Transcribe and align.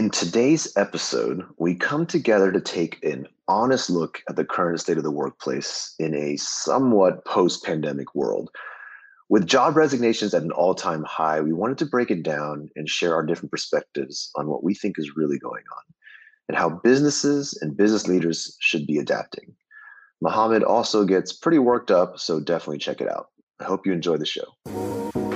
In 0.00 0.08
today's 0.08 0.74
episode, 0.78 1.44
we 1.58 1.74
come 1.74 2.06
together 2.06 2.50
to 2.50 2.60
take 2.62 3.04
an 3.04 3.28
honest 3.48 3.90
look 3.90 4.22
at 4.30 4.36
the 4.36 4.46
current 4.46 4.80
state 4.80 4.96
of 4.96 5.02
the 5.02 5.10
workplace 5.10 5.94
in 5.98 6.14
a 6.14 6.38
somewhat 6.38 7.22
post 7.26 7.62
pandemic 7.64 8.14
world. 8.14 8.48
With 9.28 9.46
job 9.46 9.76
resignations 9.76 10.32
at 10.32 10.42
an 10.42 10.52
all 10.52 10.74
time 10.74 11.04
high, 11.04 11.42
we 11.42 11.52
wanted 11.52 11.76
to 11.76 11.84
break 11.84 12.10
it 12.10 12.22
down 12.22 12.70
and 12.76 12.88
share 12.88 13.14
our 13.14 13.22
different 13.22 13.50
perspectives 13.50 14.30
on 14.36 14.48
what 14.48 14.64
we 14.64 14.74
think 14.74 14.98
is 14.98 15.16
really 15.16 15.38
going 15.38 15.64
on 15.76 15.94
and 16.48 16.56
how 16.56 16.70
businesses 16.82 17.58
and 17.60 17.76
business 17.76 18.08
leaders 18.08 18.56
should 18.58 18.86
be 18.86 18.96
adapting. 18.96 19.54
Mohammed 20.22 20.64
also 20.64 21.04
gets 21.04 21.30
pretty 21.30 21.58
worked 21.58 21.90
up, 21.90 22.18
so 22.18 22.40
definitely 22.40 22.78
check 22.78 23.02
it 23.02 23.10
out. 23.10 23.26
I 23.60 23.64
hope 23.64 23.84
you 23.84 23.92
enjoy 23.92 24.16
the 24.16 24.24
show. 24.24 25.29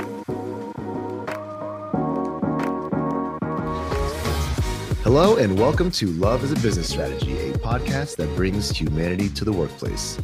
Hello, 5.17 5.37
and 5.37 5.57
welcome 5.57 5.93
to 5.93 6.09
Love 6.09 6.43
as 6.43 6.51
a 6.51 6.57
Business 6.57 6.89
Strategy, 6.89 7.39
a 7.39 7.53
podcast 7.59 8.17
that 8.17 8.27
brings 8.35 8.69
humanity 8.69 9.29
to 9.29 9.45
the 9.45 9.53
workplace. 9.53 10.19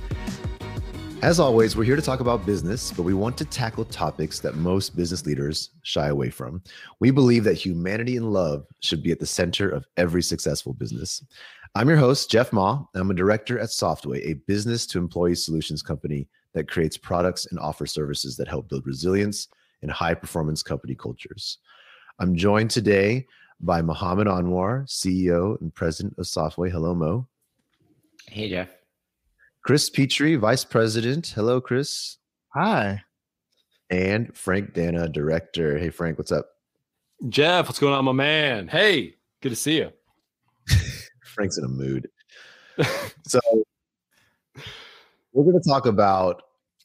As 1.23 1.39
always, 1.39 1.77
we're 1.77 1.85
here 1.85 1.95
to 1.95 2.03
talk 2.03 2.19
about 2.19 2.45
business, 2.45 2.91
but 2.91 3.05
we 3.05 3.15
want 3.15 3.39
to 3.39 3.45
tackle 3.45 3.85
topics 3.85 4.41
that 4.41 4.57
most 4.57 4.97
business 4.97 5.25
leaders 5.25 5.71
shy 5.83 6.09
away 6.09 6.29
from. 6.29 6.61
We 6.99 7.13
believe 7.13 7.45
that 7.45 7.55
humanity 7.55 8.17
and 8.17 8.33
love 8.33 8.67
should 8.81 9.01
be 9.01 9.13
at 9.13 9.21
the 9.21 9.27
center 9.27 9.71
of 9.71 9.87
every 9.97 10.25
successful 10.25 10.73
business. 10.73 11.25
I'm 11.77 11.89
your 11.89 11.97
host, 11.97 12.29
Jeff 12.29 12.53
Ma. 12.53 12.83
I'm 12.97 13.13
a 13.13 13.15
director 13.15 13.61
at 13.61 13.69
Softway, 13.69 14.27
a 14.27 14.41
business 14.49 14.89
to 14.89 14.99
employee 14.99 15.37
solutions 15.37 15.83
company 15.83 16.27
that 16.53 16.69
creates 16.69 16.97
products 16.97 17.47
and 17.47 17.61
offers 17.61 17.93
services 17.93 18.37
that 18.39 18.49
help 18.49 18.69
build 18.69 18.89
resilience 18.89 19.47
and 19.83 19.91
high 19.93 20.15
performance 20.15 20.65
company 20.65 20.97
cultures. 20.97 21.59
I'm 22.19 22.35
joined 22.35 22.73
today 22.73 23.29
by 23.61 23.83
Mohammed 23.83 24.27
Anwar, 24.27 24.87
CEO 24.87 25.61
and 25.61 25.75
president 25.75 26.15
of 26.19 26.25
Softway. 26.25 26.71
Hello, 26.71 26.95
Mo. 26.95 27.27
Hey, 28.27 28.49
Jeff. 28.49 28.69
Chris 29.63 29.91
Petrie, 29.91 30.37
vice 30.37 30.65
president. 30.65 31.33
Hello, 31.35 31.61
Chris. 31.61 32.17
Hi. 32.55 33.03
And 33.91 34.35
Frank 34.37 34.73
Dana, 34.73 35.09
director. 35.09 35.79
Hey, 35.79 35.91
Frank, 35.91 36.17
what's 36.17 36.33
up? 36.33 36.47
Jeff, 37.29 37.67
what's 37.67 37.79
going 37.79 37.93
on, 37.93 38.05
my 38.05 38.13
man? 38.13 38.69
Hey, 38.69 39.17
good 39.43 39.51
to 39.51 39.57
see 39.57 39.79
you. 39.79 39.93
Frank's 41.25 41.59
in 41.59 41.65
a 41.65 41.69
mood. 41.69 42.09
so, 43.27 43.41
we're 45.33 45.45
going 45.45 45.61
to 45.61 45.69
talk 45.69 45.87
about 45.87 46.43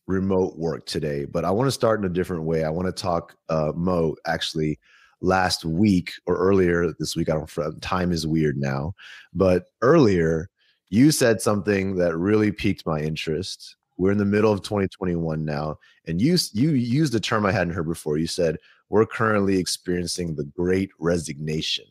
remote 0.08 0.58
work 0.58 0.86
today, 0.86 1.26
but 1.26 1.46
I 1.46 1.52
want 1.52 1.68
to 1.68 1.72
start 1.72 2.00
in 2.00 2.06
a 2.06 2.14
different 2.14 2.44
way. 2.44 2.64
I 2.64 2.70
want 2.70 2.88
to 2.88 2.92
talk, 2.92 3.36
uh, 3.50 3.72
Mo, 3.76 4.16
actually, 4.28 4.80
last 5.26 5.66
week 5.66 6.14
or 6.26 6.38
earlier 6.38 6.94
this 7.00 7.16
week. 7.16 7.30
I 7.30 7.34
don't 7.34 7.82
time 7.82 8.12
is 8.12 8.28
weird 8.28 8.58
now, 8.58 8.94
but 9.34 9.66
earlier 9.82 10.50
you 10.90 11.12
said 11.12 11.42
something 11.42 11.96
that 11.96 12.16
really 12.16 12.52
piqued 12.52 12.86
my 12.86 13.00
interest. 13.00 13.76
We're 13.98 14.12
in 14.12 14.18
the 14.18 14.26
middle 14.26 14.52
of 14.52 14.62
2021 14.62 15.44
now, 15.44 15.78
and 16.06 16.22
you 16.22 16.38
you 16.54 16.72
used 16.72 17.16
a 17.16 17.20
term 17.20 17.46
I 17.46 17.52
hadn't 17.52 17.74
heard 17.74 17.88
before. 17.88 18.18
You 18.18 18.28
said 18.28 18.58
we're 18.90 19.06
currently 19.06 19.58
experiencing 19.58 20.36
the 20.36 20.44
Great 20.44 20.92
Resignation. 21.00 21.86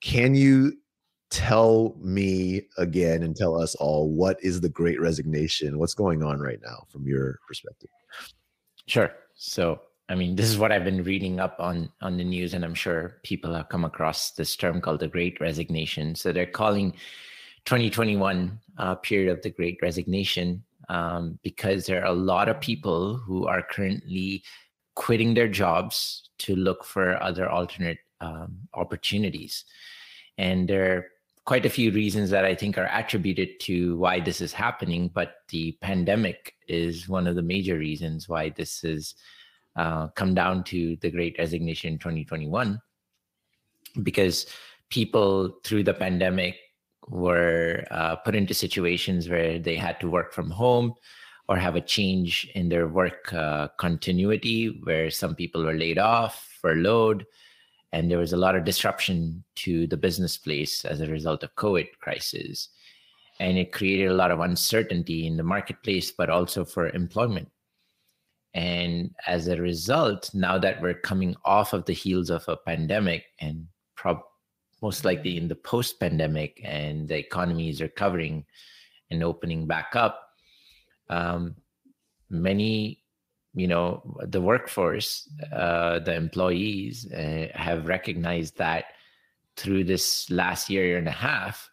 Can 0.00 0.34
you 0.34 0.72
tell 1.30 1.96
me 2.00 2.62
again 2.78 3.22
and 3.22 3.36
tell 3.36 3.60
us 3.60 3.74
all 3.74 4.08
what 4.08 4.38
is 4.42 4.60
the 4.60 4.68
Great 4.68 5.00
Resignation? 5.00 5.78
What's 5.78 5.94
going 5.94 6.22
on 6.22 6.40
right 6.40 6.60
now 6.62 6.84
from 6.88 7.06
your 7.06 7.38
perspective? 7.46 7.90
Sure. 8.86 9.12
So 9.34 9.80
I 10.12 10.14
mean, 10.14 10.36
this 10.36 10.50
is 10.50 10.58
what 10.58 10.72
I've 10.72 10.84
been 10.84 11.02
reading 11.02 11.40
up 11.40 11.56
on 11.58 11.90
on 12.02 12.18
the 12.18 12.24
news, 12.24 12.52
and 12.52 12.66
I'm 12.66 12.74
sure 12.74 13.16
people 13.22 13.54
have 13.54 13.70
come 13.70 13.86
across 13.86 14.32
this 14.32 14.54
term 14.54 14.78
called 14.82 15.00
the 15.00 15.08
Great 15.08 15.40
Resignation. 15.40 16.14
So 16.14 16.32
they're 16.32 16.44
calling 16.44 16.92
2021 17.64 18.60
uh, 18.76 18.96
period 18.96 19.32
of 19.32 19.40
the 19.40 19.48
Great 19.48 19.78
Resignation 19.80 20.62
um, 20.90 21.38
because 21.42 21.86
there 21.86 22.02
are 22.02 22.12
a 22.12 22.12
lot 22.12 22.50
of 22.50 22.60
people 22.60 23.16
who 23.16 23.46
are 23.46 23.62
currently 23.62 24.44
quitting 24.94 25.32
their 25.32 25.48
jobs 25.48 26.28
to 26.40 26.56
look 26.56 26.84
for 26.84 27.20
other 27.22 27.48
alternate 27.48 28.00
um, 28.20 28.68
opportunities, 28.74 29.64
and 30.36 30.68
there 30.68 30.94
are 30.94 31.06
quite 31.46 31.64
a 31.64 31.70
few 31.70 31.90
reasons 31.90 32.28
that 32.28 32.44
I 32.44 32.54
think 32.54 32.76
are 32.76 32.90
attributed 32.92 33.60
to 33.60 33.96
why 33.96 34.20
this 34.20 34.42
is 34.42 34.52
happening. 34.52 35.08
But 35.08 35.36
the 35.48 35.72
pandemic 35.80 36.52
is 36.68 37.08
one 37.08 37.26
of 37.26 37.34
the 37.34 37.40
major 37.42 37.78
reasons 37.78 38.28
why 38.28 38.50
this 38.50 38.84
is 38.84 39.14
uh, 39.76 40.08
come 40.08 40.34
down 40.34 40.64
to 40.64 40.96
the 40.96 41.10
great 41.10 41.36
resignation 41.38 41.94
in 41.94 41.98
2021 41.98 42.80
because 44.02 44.46
people 44.90 45.58
through 45.64 45.82
the 45.82 45.94
pandemic 45.94 46.56
were 47.08 47.84
uh, 47.90 48.16
put 48.16 48.34
into 48.34 48.54
situations 48.54 49.28
where 49.28 49.58
they 49.58 49.76
had 49.76 49.98
to 50.00 50.10
work 50.10 50.32
from 50.32 50.50
home 50.50 50.94
or 51.48 51.56
have 51.56 51.76
a 51.76 51.80
change 51.80 52.50
in 52.54 52.68
their 52.68 52.88
work 52.88 53.32
uh, 53.32 53.68
continuity 53.78 54.80
where 54.84 55.10
some 55.10 55.34
people 55.34 55.64
were 55.64 55.74
laid 55.74 55.98
off 55.98 56.48
furloughed 56.60 57.26
and 57.92 58.10
there 58.10 58.18
was 58.18 58.32
a 58.32 58.36
lot 58.36 58.54
of 58.54 58.64
disruption 58.64 59.42
to 59.54 59.86
the 59.88 59.96
business 59.96 60.38
place 60.38 60.84
as 60.84 61.00
a 61.00 61.06
result 61.06 61.42
of 61.42 61.54
covid 61.56 61.88
crisis. 62.00 62.68
And 63.40 63.58
it 63.58 63.72
created 63.72 64.06
a 64.06 64.14
lot 64.14 64.30
of 64.30 64.40
uncertainty 64.40 65.26
in 65.26 65.36
the 65.36 65.42
marketplace 65.42 66.12
but 66.12 66.30
also 66.30 66.64
for 66.64 66.88
employment 66.90 67.50
and 68.54 69.14
as 69.26 69.48
a 69.48 69.56
result, 69.56 70.30
now 70.34 70.58
that 70.58 70.80
we're 70.82 70.94
coming 70.94 71.34
off 71.44 71.72
of 71.72 71.84
the 71.86 71.94
heels 71.94 72.28
of 72.30 72.46
a 72.48 72.56
pandemic 72.56 73.24
and 73.40 73.66
prob- 73.96 74.24
most 74.82 75.04
likely 75.04 75.36
in 75.36 75.48
the 75.48 75.54
post 75.54 75.98
pandemic 75.98 76.60
and 76.64 77.08
the 77.08 77.16
economy 77.16 77.70
is 77.70 77.80
recovering 77.80 78.44
and 79.10 79.22
opening 79.22 79.66
back 79.66 79.96
up, 79.96 80.28
um, 81.08 81.54
many, 82.28 83.02
you 83.54 83.68
know, 83.68 84.02
the 84.22 84.40
workforce, 84.40 85.30
uh, 85.52 85.98
the 86.00 86.14
employees 86.14 87.10
uh, 87.12 87.46
have 87.54 87.86
recognized 87.86 88.58
that 88.58 88.86
through 89.56 89.84
this 89.84 90.28
last 90.30 90.68
year, 90.68 90.84
year 90.84 90.98
and 90.98 91.08
a 91.08 91.10
half, 91.10 91.70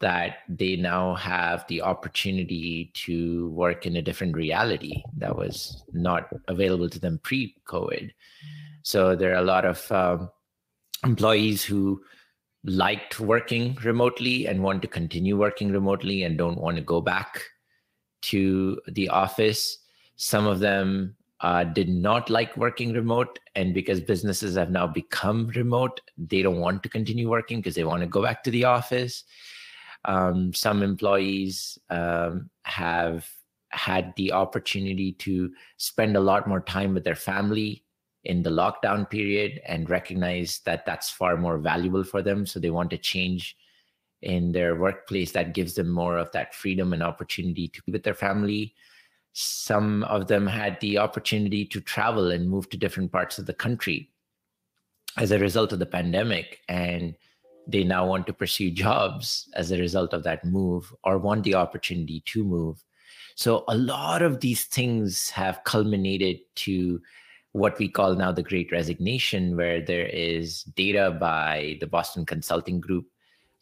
that 0.00 0.38
they 0.48 0.76
now 0.76 1.14
have 1.14 1.66
the 1.68 1.80
opportunity 1.80 2.90
to 2.94 3.48
work 3.50 3.86
in 3.86 3.96
a 3.96 4.02
different 4.02 4.36
reality 4.36 5.02
that 5.16 5.34
was 5.34 5.82
not 5.92 6.28
available 6.48 6.88
to 6.90 6.98
them 6.98 7.18
pre 7.22 7.54
COVID. 7.66 8.10
So 8.82 9.16
there 9.16 9.32
are 9.32 9.42
a 9.42 9.42
lot 9.42 9.64
of 9.64 9.90
um, 9.90 10.30
employees 11.04 11.64
who 11.64 12.02
liked 12.64 13.20
working 13.20 13.76
remotely 13.82 14.46
and 14.46 14.62
want 14.62 14.82
to 14.82 14.88
continue 14.88 15.36
working 15.36 15.72
remotely 15.72 16.22
and 16.24 16.36
don't 16.36 16.58
want 16.58 16.76
to 16.76 16.82
go 16.82 17.00
back 17.00 17.42
to 18.22 18.80
the 18.88 19.08
office. 19.08 19.78
Some 20.16 20.46
of 20.46 20.60
them 20.60 21.16
uh, 21.40 21.64
did 21.64 21.88
not 21.88 22.30
like 22.30 22.56
working 22.56 22.92
remote. 22.92 23.38
And 23.54 23.74
because 23.74 24.00
businesses 24.00 24.56
have 24.56 24.70
now 24.70 24.86
become 24.86 25.48
remote, 25.48 26.00
they 26.16 26.42
don't 26.42 26.60
want 26.60 26.82
to 26.82 26.88
continue 26.88 27.28
working 27.28 27.58
because 27.58 27.74
they 27.74 27.84
want 27.84 28.00
to 28.00 28.06
go 28.06 28.22
back 28.22 28.42
to 28.44 28.50
the 28.50 28.64
office. 28.64 29.24
Um, 30.04 30.52
some 30.52 30.82
employees 30.82 31.78
um, 31.90 32.50
have 32.64 33.28
had 33.70 34.12
the 34.16 34.32
opportunity 34.32 35.12
to 35.12 35.52
spend 35.76 36.16
a 36.16 36.20
lot 36.20 36.46
more 36.46 36.60
time 36.60 36.94
with 36.94 37.04
their 37.04 37.14
family 37.14 37.84
in 38.24 38.42
the 38.42 38.50
lockdown 38.50 39.08
period 39.08 39.60
and 39.66 39.90
recognize 39.90 40.60
that 40.64 40.86
that's 40.86 41.10
far 41.10 41.36
more 41.36 41.58
valuable 41.58 42.04
for 42.04 42.22
them. 42.22 42.46
So 42.46 42.58
they 42.58 42.70
want 42.70 42.90
to 42.90 42.98
change 42.98 43.56
in 44.22 44.52
their 44.52 44.76
workplace 44.76 45.32
that 45.32 45.52
gives 45.52 45.74
them 45.74 45.90
more 45.90 46.16
of 46.16 46.32
that 46.32 46.54
freedom 46.54 46.92
and 46.92 47.02
opportunity 47.02 47.68
to 47.68 47.82
be 47.82 47.92
with 47.92 48.02
their 48.02 48.14
family. 48.14 48.74
Some 49.34 50.04
of 50.04 50.28
them 50.28 50.46
had 50.46 50.80
the 50.80 50.98
opportunity 50.98 51.66
to 51.66 51.80
travel 51.80 52.30
and 52.30 52.48
move 52.48 52.70
to 52.70 52.78
different 52.78 53.12
parts 53.12 53.38
of 53.38 53.46
the 53.46 53.52
country 53.52 54.10
as 55.18 55.30
a 55.30 55.38
result 55.38 55.72
of 55.72 55.78
the 55.78 55.86
pandemic. 55.86 56.60
And 56.68 57.16
they 57.66 57.84
now 57.84 58.06
want 58.06 58.26
to 58.26 58.32
pursue 58.32 58.70
jobs 58.70 59.48
as 59.54 59.70
a 59.70 59.78
result 59.78 60.12
of 60.12 60.22
that 60.24 60.44
move 60.44 60.94
or 61.04 61.18
want 61.18 61.44
the 61.44 61.54
opportunity 61.54 62.22
to 62.26 62.44
move. 62.44 62.84
So 63.36 63.64
a 63.68 63.76
lot 63.76 64.22
of 64.22 64.40
these 64.40 64.64
things 64.64 65.30
have 65.30 65.64
culminated 65.64 66.38
to 66.56 67.00
what 67.52 67.78
we 67.78 67.88
call 67.88 68.14
now 68.14 68.32
the 68.32 68.42
great 68.42 68.70
resignation, 68.72 69.56
where 69.56 69.80
there 69.80 70.06
is 70.06 70.64
data 70.64 71.16
by 71.18 71.78
the 71.80 71.86
Boston 71.86 72.26
Consulting 72.26 72.80
Group 72.80 73.06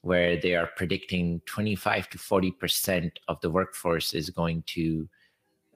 where 0.02 0.36
they 0.36 0.54
are 0.54 0.68
predicting 0.76 1.40
25 1.46 2.10
to 2.10 2.18
40% 2.18 3.12
of 3.28 3.40
the 3.40 3.50
workforce 3.50 4.14
is 4.14 4.30
going 4.30 4.62
to 4.66 5.08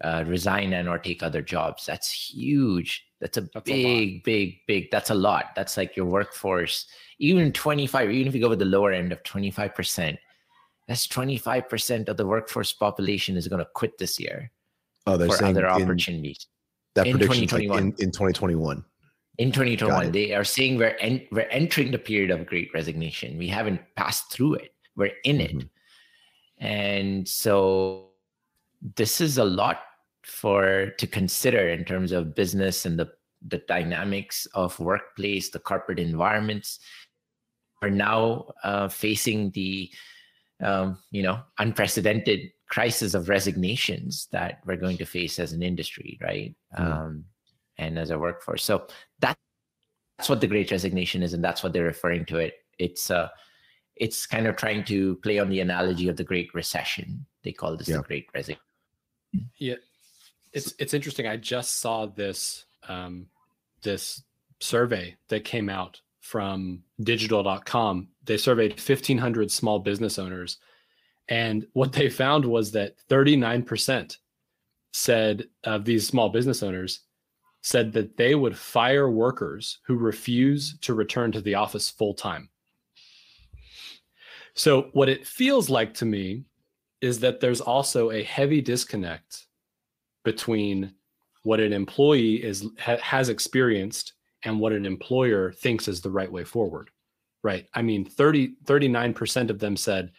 uh, 0.02 0.24
resign 0.26 0.72
and 0.72 0.88
or 0.88 0.98
take 0.98 1.22
other 1.22 1.42
jobs. 1.42 1.86
That's 1.86 2.10
huge. 2.10 3.06
That's 3.20 3.38
a 3.38 3.42
that's 3.52 3.64
big, 3.64 3.86
a 3.86 4.22
big, 4.24 4.58
big. 4.66 4.90
That's 4.90 5.10
a 5.10 5.14
lot. 5.14 5.54
That's 5.56 5.76
like 5.76 5.96
your 5.96 6.06
workforce. 6.06 6.86
Even 7.18 7.52
25, 7.52 8.10
even 8.10 8.28
if 8.28 8.34
you 8.34 8.40
go 8.40 8.50
with 8.50 8.58
the 8.58 8.66
lower 8.66 8.92
end 8.92 9.12
of 9.12 9.22
25%, 9.22 10.18
that's 10.86 11.06
25% 11.06 12.08
of 12.08 12.16
the 12.16 12.26
workforce 12.26 12.72
population 12.72 13.36
is 13.36 13.48
going 13.48 13.58
to 13.58 13.68
quit 13.74 13.96
this 13.98 14.20
year 14.20 14.50
oh, 15.06 15.18
for 15.18 15.44
other 15.44 15.66
opportunities. 15.66 16.46
That 16.94 17.06
in 17.06 17.18
prediction 17.18 17.44
in, 17.60 17.94
in 17.98 18.10
2021. 18.10 18.84
in 19.38 19.52
2021 19.52 20.12
they 20.12 20.32
are 20.32 20.44
saying 20.44 20.78
we're 20.78 20.96
en- 21.00 21.26
we're 21.30 21.48
entering 21.50 21.90
the 21.90 21.98
period 21.98 22.30
of 22.30 22.46
great 22.46 22.70
resignation 22.72 23.36
we 23.36 23.46
haven't 23.46 23.80
passed 23.96 24.32
through 24.32 24.54
it 24.54 24.74
we're 24.96 25.12
in 25.24 25.38
mm-hmm. 25.38 25.58
it 25.58 25.68
and 26.58 27.28
so 27.28 28.05
this 28.94 29.20
is 29.20 29.38
a 29.38 29.44
lot 29.44 29.80
for 30.24 30.90
to 30.98 31.06
consider 31.06 31.68
in 31.68 31.84
terms 31.84 32.12
of 32.12 32.34
business 32.34 32.86
and 32.86 32.98
the 32.98 33.10
the 33.46 33.58
dynamics 33.68 34.46
of 34.54 34.78
workplace 34.80 35.50
the 35.50 35.58
corporate 35.58 35.98
environments. 35.98 36.78
Are 37.82 37.90
now 37.90 38.46
uh, 38.64 38.88
facing 38.88 39.50
the 39.50 39.90
um, 40.62 40.98
you 41.10 41.22
know 41.22 41.40
unprecedented 41.58 42.50
crisis 42.68 43.14
of 43.14 43.28
resignations 43.28 44.28
that 44.32 44.60
we're 44.64 44.76
going 44.76 44.96
to 44.98 45.04
face 45.04 45.38
as 45.38 45.52
an 45.52 45.62
industry 45.62 46.18
right? 46.20 46.54
Mm. 46.76 46.92
um, 46.92 47.24
and 47.78 47.98
as 47.98 48.10
a 48.10 48.18
workforce. 48.18 48.64
So 48.64 48.88
that, 49.20 49.36
that's 50.16 50.28
what 50.28 50.40
the 50.40 50.48
great 50.48 50.70
resignation 50.72 51.22
is 51.22 51.34
and 51.34 51.44
that's 51.44 51.62
what 51.62 51.72
they're 51.72 51.84
referring 51.84 52.24
to 52.26 52.38
it. 52.38 52.54
It's 52.78 53.10
uh 53.10 53.28
it's 53.94 54.26
kind 54.26 54.46
of 54.46 54.56
trying 54.56 54.84
to 54.84 55.16
play 55.16 55.38
on 55.38 55.48
the 55.48 55.60
analogy 55.60 56.08
of 56.08 56.16
the 56.16 56.24
great 56.24 56.52
recession. 56.54 57.26
They 57.44 57.52
call 57.52 57.76
this 57.76 57.88
yeah. 57.88 57.98
the 57.98 58.02
great 58.02 58.26
resignation 58.34 58.65
yeah 59.58 59.74
it's 60.52 60.74
it's 60.78 60.94
interesting 60.94 61.26
i 61.26 61.36
just 61.36 61.78
saw 61.80 62.06
this 62.06 62.64
um 62.88 63.26
this 63.82 64.22
survey 64.60 65.16
that 65.28 65.44
came 65.44 65.68
out 65.68 66.00
from 66.26 66.82
digital.com. 67.00 68.08
They 68.24 68.36
surveyed 68.36 68.72
1,500 68.72 69.50
small 69.50 69.78
business 69.78 70.18
owners. 70.18 70.58
And 71.28 71.66
what 71.72 71.92
they 71.92 72.08
found 72.08 72.44
was 72.44 72.72
that 72.72 72.96
39% 73.08 74.16
said 74.92 75.44
of 75.64 75.84
these 75.84 76.06
small 76.06 76.28
business 76.30 76.62
owners 76.62 77.00
said 77.62 77.92
that 77.92 78.16
they 78.16 78.34
would 78.34 78.56
fire 78.56 79.10
workers 79.10 79.78
who 79.86 79.96
refuse 79.96 80.76
to 80.80 80.94
return 80.94 81.32
to 81.32 81.40
the 81.40 81.54
office 81.54 81.90
full 81.90 82.14
time. 82.14 82.48
So, 84.54 84.88
what 84.92 85.08
it 85.08 85.26
feels 85.26 85.68
like 85.68 85.92
to 85.94 86.06
me 86.06 86.44
is 87.00 87.20
that 87.20 87.40
there's 87.40 87.60
also 87.60 88.10
a 88.10 88.22
heavy 88.22 88.60
disconnect 88.60 89.46
between 90.24 90.92
what 91.42 91.60
an 91.60 91.72
employee 91.72 92.42
is 92.42 92.66
ha, 92.78 92.96
has 92.98 93.28
experienced 93.28 94.14
and 94.44 94.58
what 94.58 94.72
an 94.72 94.86
employer 94.86 95.52
thinks 95.52 95.88
is 95.88 96.00
the 96.00 96.10
right 96.10 96.30
way 96.30 96.44
forward 96.44 96.90
right? 97.46 97.68
I 97.74 97.82
mean 97.82 98.04
30 98.04 98.56
39% 98.64 99.50
of 99.50 99.60
them 99.60 99.76
said 99.76 100.10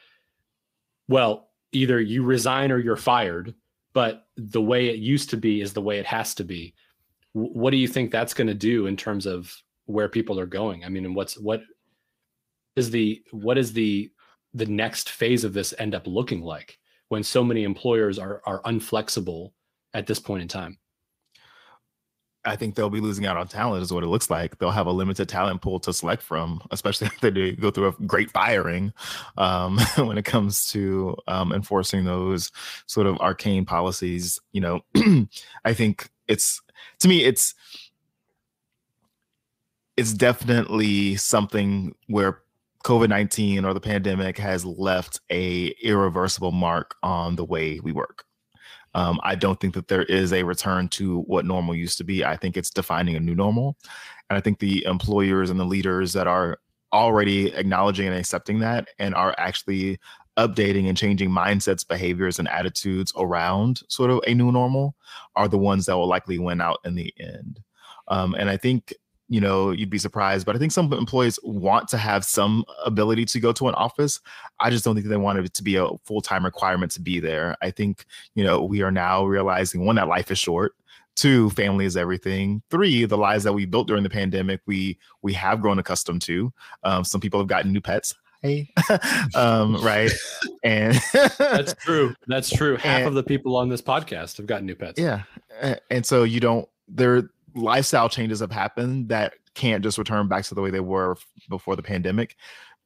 well 1.10 1.50
either 1.74 2.00
you 2.00 2.24
resign 2.24 2.72
or 2.72 2.80
you're 2.80 2.96
fired 2.96 3.54
but 3.94 4.28
the 4.38 4.62
way 4.62 4.88
it 4.88 5.00
used 5.00 5.30
to 5.32 5.38
be 5.38 5.60
is 5.60 5.74
the 5.74 5.82
way 5.82 5.98
it 5.98 6.06
has 6.06 6.36
to 6.36 6.44
be. 6.44 6.74
What 7.34 7.72
do 7.72 7.78
you 7.78 7.88
think 7.88 8.12
that's 8.12 8.34
going 8.34 8.48
to 8.48 8.54
do 8.54 8.86
in 8.86 8.96
terms 8.96 9.26
of 9.26 9.54
where 9.88 10.08
people 10.08 10.40
are 10.40 10.46
going? 10.46 10.86
I 10.86 10.90
mean 10.90 11.04
and 11.04 11.16
what's 11.16 11.38
what 11.38 11.64
is 12.78 12.90
the 12.90 13.22
what 13.32 13.58
is 13.58 13.74
the 13.74 14.10
the 14.54 14.66
next 14.66 15.10
phase 15.10 15.44
of 15.44 15.54
this 15.54 15.74
end 15.78 15.94
up 15.94 16.08
looking 16.08 16.42
like 16.42 16.80
when 17.10 17.24
so 17.24 17.44
many 17.44 17.64
employers 17.64 18.20
are 18.20 18.42
are 18.46 18.62
unflexible 18.64 19.52
at 19.94 20.08
this 20.08 20.20
point 20.20 20.42
in 20.42 20.48
time 20.48 20.78
I 22.48 22.56
think 22.56 22.76
they'll 22.76 22.90
be 22.90 23.02
losing 23.02 23.26
out 23.26 23.36
on 23.36 23.48
talent, 23.48 23.84
is 23.84 23.92
what 23.92 24.04
it 24.04 24.08
looks 24.08 24.30
like. 24.30 24.58
They'll 24.58 24.72
have 24.72 24.88
a 24.88 24.92
limited 24.92 25.28
talent 25.28 25.62
pool 25.62 25.80
to 25.82 25.92
select 25.92 26.24
from, 26.24 26.62
especially 26.72 27.08
if 27.14 27.20
they 27.20 27.52
go 27.52 27.70
through 27.70 27.90
a 27.90 28.06
great 28.06 28.32
firing 28.32 28.94
um, 29.38 29.78
when 29.98 30.18
it 30.18 30.26
comes 30.26 30.66
to 30.72 31.16
um, 31.28 31.52
enforcing 31.52 32.06
those 32.06 32.52
sort 32.86 33.06
of 33.06 33.20
arcane 33.20 33.66
policies. 33.66 34.40
You 34.54 34.62
know, 34.62 34.82
I 35.66 35.74
think 35.74 36.10
it's 36.28 36.62
to 37.00 37.08
me, 37.08 37.26
it's 37.26 37.54
it's 39.98 40.14
definitely 40.14 41.16
something 41.16 41.96
where 42.08 42.40
COVID 42.88 43.10
nineteen 43.10 43.66
or 43.66 43.74
the 43.74 43.82
pandemic 43.82 44.38
has 44.38 44.64
left 44.64 45.20
a 45.30 45.76
irreversible 45.84 46.54
mark 46.54 46.96
on 47.04 47.36
the 47.36 47.44
way 47.44 47.82
we 47.82 47.92
work. 47.92 48.24
Um, 48.94 49.20
I 49.24 49.36
don't 49.36 49.60
think 49.60 49.74
that 49.74 49.90
there 49.90 50.04
is 50.04 50.32
a 50.32 50.44
return 50.44 50.88
to 50.90 51.20
what 51.24 51.44
normal 51.44 51.76
used 51.76 51.98
to 51.98 52.06
be. 52.06 52.24
I 52.24 52.38
think 52.38 52.56
it's 52.56 52.70
defining 52.70 53.18
a 53.18 53.20
new 53.20 53.36
normal. 53.36 53.76
And 54.30 54.38
I 54.38 54.42
think 54.42 54.60
the 54.60 54.86
employers 54.86 55.50
and 55.50 55.60
the 55.60 55.66
leaders 55.66 56.14
that 56.14 56.28
are 56.28 56.60
already 56.94 57.54
acknowledging 57.54 58.08
and 58.08 58.16
accepting 58.16 58.60
that 58.60 58.88
and 59.00 59.14
are 59.14 59.36
actually 59.38 60.00
updating 60.38 60.88
and 60.88 60.98
changing 60.98 61.30
mindsets, 61.30 61.86
behaviors, 61.86 62.40
and 62.40 62.48
attitudes 62.48 63.12
around 63.18 63.82
sort 63.90 64.12
of 64.12 64.22
a 64.26 64.34
new 64.34 64.50
normal 64.50 64.96
are 65.36 65.50
the 65.50 65.58
ones 65.58 65.88
that 65.88 65.98
will 65.98 66.08
likely 66.08 66.40
win 66.40 66.62
out 66.62 66.80
in 66.86 66.96
the 66.96 67.14
end. 67.20 67.60
Um, 68.08 68.34
and 68.36 68.50
I 68.50 68.56
think 68.56 68.94
you 69.30 69.42
know, 69.42 69.72
you'd 69.72 69.90
be 69.90 69.98
surprised. 69.98 70.46
But 70.46 70.56
I 70.56 70.60
think 70.60 70.72
some 70.72 70.92
employees 70.94 71.40
want 71.44 71.88
to 71.90 71.98
have 71.98 72.24
some 72.24 72.64
ability 72.86 73.26
to 73.26 73.40
go 73.40 73.52
to 73.54 73.68
an 73.68 73.76
office. 73.76 74.20
I 74.60 74.70
just 74.70 74.86
don't 74.86 74.96
think 74.96 75.08
they 75.08 75.18
want 75.18 75.40
it 75.40 75.54
to 75.54 75.64
be 75.64 75.76
a 75.76 75.90
full 76.06 76.22
time 76.22 76.46
requirement 76.46 76.92
to 76.94 77.02
be 77.02 77.20
there. 77.20 77.56
I 77.62 77.72
think, 77.72 78.06
you 78.36 78.44
know, 78.44 78.64
we 78.64 78.82
are 78.82 78.92
now 78.92 79.26
realizing 79.26 79.86
one, 79.86 79.96
that 79.98 80.08
life 80.08 80.32
is 80.32 80.40
short. 80.40 80.74
Two, 81.16 81.50
family 81.52 81.86
is 81.86 81.98
everything. 81.98 82.62
Three, 82.70 83.06
the 83.06 83.18
lives 83.18 83.44
that 83.44 83.54
we 83.54 83.66
built 83.66 83.88
during 83.88 84.04
the 84.04 84.10
pandemic, 84.10 84.62
we 84.68 85.00
we 85.24 85.34
have 85.34 85.62
grown 85.62 85.80
accustomed 85.80 86.22
to. 86.24 86.54
Um, 86.84 87.04
some 87.04 87.20
people 87.20 87.40
have 87.40 87.48
gotten 87.48 87.74
new 87.74 87.82
pets. 87.82 88.14
Hey, 88.44 88.72
um, 89.36 89.84
right, 89.84 90.12
and 90.64 90.94
that's 91.40 91.74
true. 91.74 92.14
That's 92.28 92.52
true. 92.52 92.78
Half 92.78 93.00
and, 93.00 93.08
of 93.08 93.14
the 93.16 93.24
people 93.24 93.56
on 93.56 93.68
this 93.68 93.82
podcast 93.82 94.38
have 94.38 94.46
gotten 94.46 94.68
new 94.68 94.76
pets. 94.76 95.00
Yeah, 95.00 95.24
and 95.90 96.06
so 96.06 96.24
you 96.24 96.40
don't. 96.40 96.70
There, 96.88 97.32
lifestyle 97.56 98.10
changes 98.10 98.40
have 98.40 98.52
happened 98.52 99.10
that 99.10 99.34
can't 99.54 99.84
just 99.84 99.98
return 99.98 100.28
back 100.28 100.44
to 100.46 100.56
the 100.56 100.62
way 100.62 100.70
they 100.70 100.80
were 100.80 101.18
before 101.50 101.76
the 101.76 101.84
pandemic. 101.84 102.36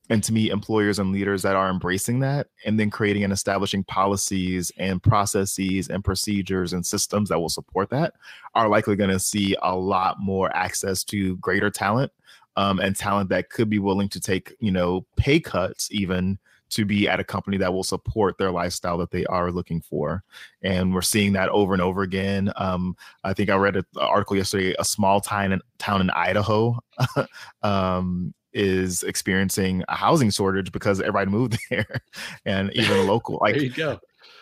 And 0.09 0.23
to 0.23 0.33
me, 0.33 0.49
employers 0.49 0.99
and 0.99 1.11
leaders 1.11 1.41
that 1.43 1.55
are 1.55 1.69
embracing 1.69 2.19
that 2.19 2.47
and 2.65 2.79
then 2.79 2.89
creating 2.89 3.23
and 3.23 3.31
establishing 3.31 3.83
policies 3.83 4.71
and 4.77 5.01
processes 5.01 5.87
and 5.87 6.03
procedures 6.03 6.73
and 6.73 6.85
systems 6.85 7.29
that 7.29 7.39
will 7.39 7.49
support 7.49 7.89
that 7.91 8.13
are 8.55 8.67
likely 8.67 8.95
going 8.95 9.09
to 9.09 9.19
see 9.19 9.55
a 9.61 9.75
lot 9.75 10.17
more 10.19 10.53
access 10.55 11.03
to 11.05 11.37
greater 11.37 11.69
talent 11.69 12.11
um, 12.55 12.79
and 12.79 12.95
talent 12.95 13.29
that 13.29 13.49
could 13.49 13.69
be 13.69 13.79
willing 13.79 14.09
to 14.09 14.19
take, 14.19 14.55
you 14.59 14.71
know, 14.71 15.05
pay 15.15 15.39
cuts 15.39 15.87
even 15.91 16.37
to 16.71 16.85
be 16.85 17.07
at 17.07 17.19
a 17.19 17.23
company 17.23 17.57
that 17.57 17.73
will 17.73 17.83
support 17.83 18.37
their 18.37 18.51
lifestyle 18.51 18.97
that 18.97 19.11
they 19.11 19.25
are 19.25 19.51
looking 19.51 19.81
for. 19.81 20.23
And 20.61 20.93
we're 20.93 21.01
seeing 21.01 21.33
that 21.33 21.49
over 21.49 21.73
and 21.73 21.81
over 21.81 22.01
again. 22.01 22.51
Um, 22.55 22.95
I 23.23 23.33
think 23.33 23.49
I 23.49 23.55
read 23.55 23.75
an 23.75 23.85
article 23.97 24.37
yesterday, 24.37 24.73
a 24.79 24.85
small 24.85 25.21
town 25.21 25.51
in, 25.51 25.61
town 25.77 26.01
in 26.01 26.09
Idaho 26.11 26.79
um, 27.61 28.33
is 28.53 29.03
experiencing 29.03 29.83
a 29.89 29.95
housing 29.95 30.29
shortage 30.29 30.71
because 30.71 30.99
everybody 30.99 31.29
moved 31.29 31.57
there 31.69 32.01
and 32.45 32.71
even 32.73 33.05
local. 33.07 33.39
Like, 33.41 33.55
there 33.55 33.63
you 33.63 33.69
go. 33.71 33.99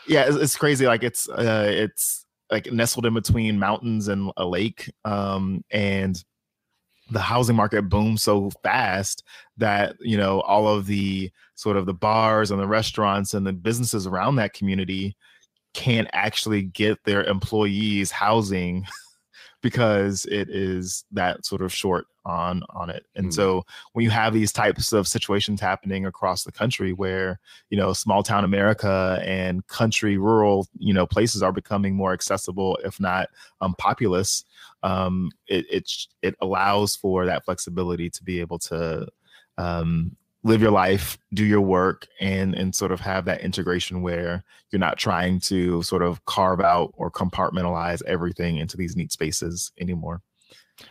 Yeah, 0.08 0.26
it's, 0.28 0.38
it's 0.38 0.56
crazy. 0.56 0.86
Like 0.86 1.04
it's, 1.04 1.28
uh, 1.28 1.68
it's 1.68 2.26
like 2.52 2.72
nestled 2.72 3.06
in 3.08 3.14
between 3.14 3.60
mountains 3.60 4.08
and 4.08 4.32
a 4.38 4.46
lake. 4.46 4.92
Um, 5.04 5.64
and 5.72 6.24
the 7.12 7.20
housing 7.20 7.56
market 7.56 7.84
boomed 7.84 8.20
so 8.22 8.50
fast 8.64 9.24
that 9.58 9.96
you 10.00 10.18
know 10.18 10.42
all 10.42 10.68
of 10.68 10.86
the 10.86 11.32
sort 11.56 11.78
of 11.78 11.86
the 11.86 11.94
bars 11.94 12.52
and 12.52 12.62
the 12.62 12.68
restaurants 12.68 13.34
and 13.34 13.46
the 13.46 13.54
businesses 13.54 14.08
around 14.08 14.36
that 14.36 14.54
community 14.54 15.16
can't 15.74 16.08
actually 16.14 16.64
get 16.64 16.98
their 17.04 17.24
employees 17.24 18.12
housing 18.12 18.86
because 19.62 20.26
it 20.26 20.50
is 20.50 21.04
that 21.12 21.46
sort 21.46 21.62
of 21.62 21.74
short 21.74 22.06
on 22.26 22.62
on 22.70 22.90
it 22.90 23.06
and 23.16 23.28
mm. 23.28 23.34
so 23.34 23.64
when 23.94 24.04
you 24.04 24.10
have 24.10 24.34
these 24.34 24.52
types 24.52 24.92
of 24.94 25.08
situations 25.08 25.60
happening 25.60 26.06
across 26.06 26.44
the 26.44 26.52
country 26.52 26.94
where 26.94 27.40
you 27.70 27.78
know 27.78 27.94
small 27.94 28.22
town 28.22 28.44
america 28.44 29.22
and 29.26 29.66
country 29.68 30.18
rural 30.18 30.68
you 30.78 30.94
know 30.94 31.08
places 31.08 31.42
are 31.42 31.54
becoming 31.54 31.96
more 31.96 32.14
accessible 32.14 32.78
if 32.84 33.00
not 33.00 33.30
um, 33.62 33.74
populous 33.78 34.44
um, 34.84 35.32
it, 35.48 35.66
it 35.70 35.92
it 36.22 36.36
allows 36.42 36.96
for 36.96 37.26
that 37.26 37.44
flexibility 37.46 38.10
to 38.10 38.24
be 38.24 38.40
able 38.40 38.60
to 38.60 39.08
um, 39.58 40.16
live 40.44 40.62
your 40.62 40.72
life, 40.72 41.18
do 41.34 41.46
your 41.46 41.62
work, 41.62 42.08
and 42.20 42.56
and 42.56 42.74
sort 42.74 42.92
of 42.92 43.00
have 43.00 43.26
that 43.26 43.42
integration 43.42 44.02
where 44.02 44.44
you're 44.72 44.80
not 44.80 44.98
trying 44.98 45.40
to 45.42 45.82
sort 45.84 46.02
of 46.02 46.24
carve 46.26 46.62
out 46.62 46.94
or 46.96 47.12
compartmentalize 47.12 48.02
everything 48.06 48.58
into 48.58 48.78
these 48.78 48.96
neat 48.96 49.12
spaces 49.12 49.72
anymore. 49.80 50.22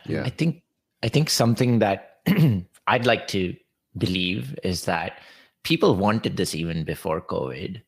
Yeah, 0.05 0.23
I 0.23 0.29
think 0.29 0.63
I 1.03 1.09
think 1.09 1.29
something 1.29 1.79
that 1.79 2.17
I'd 2.87 3.05
like 3.05 3.27
to 3.29 3.55
believe 3.97 4.57
is 4.63 4.85
that 4.85 5.19
people 5.63 5.95
wanted 5.95 6.37
this 6.37 6.55
even 6.55 6.83
before 6.83 7.21
COVID. 7.21 7.81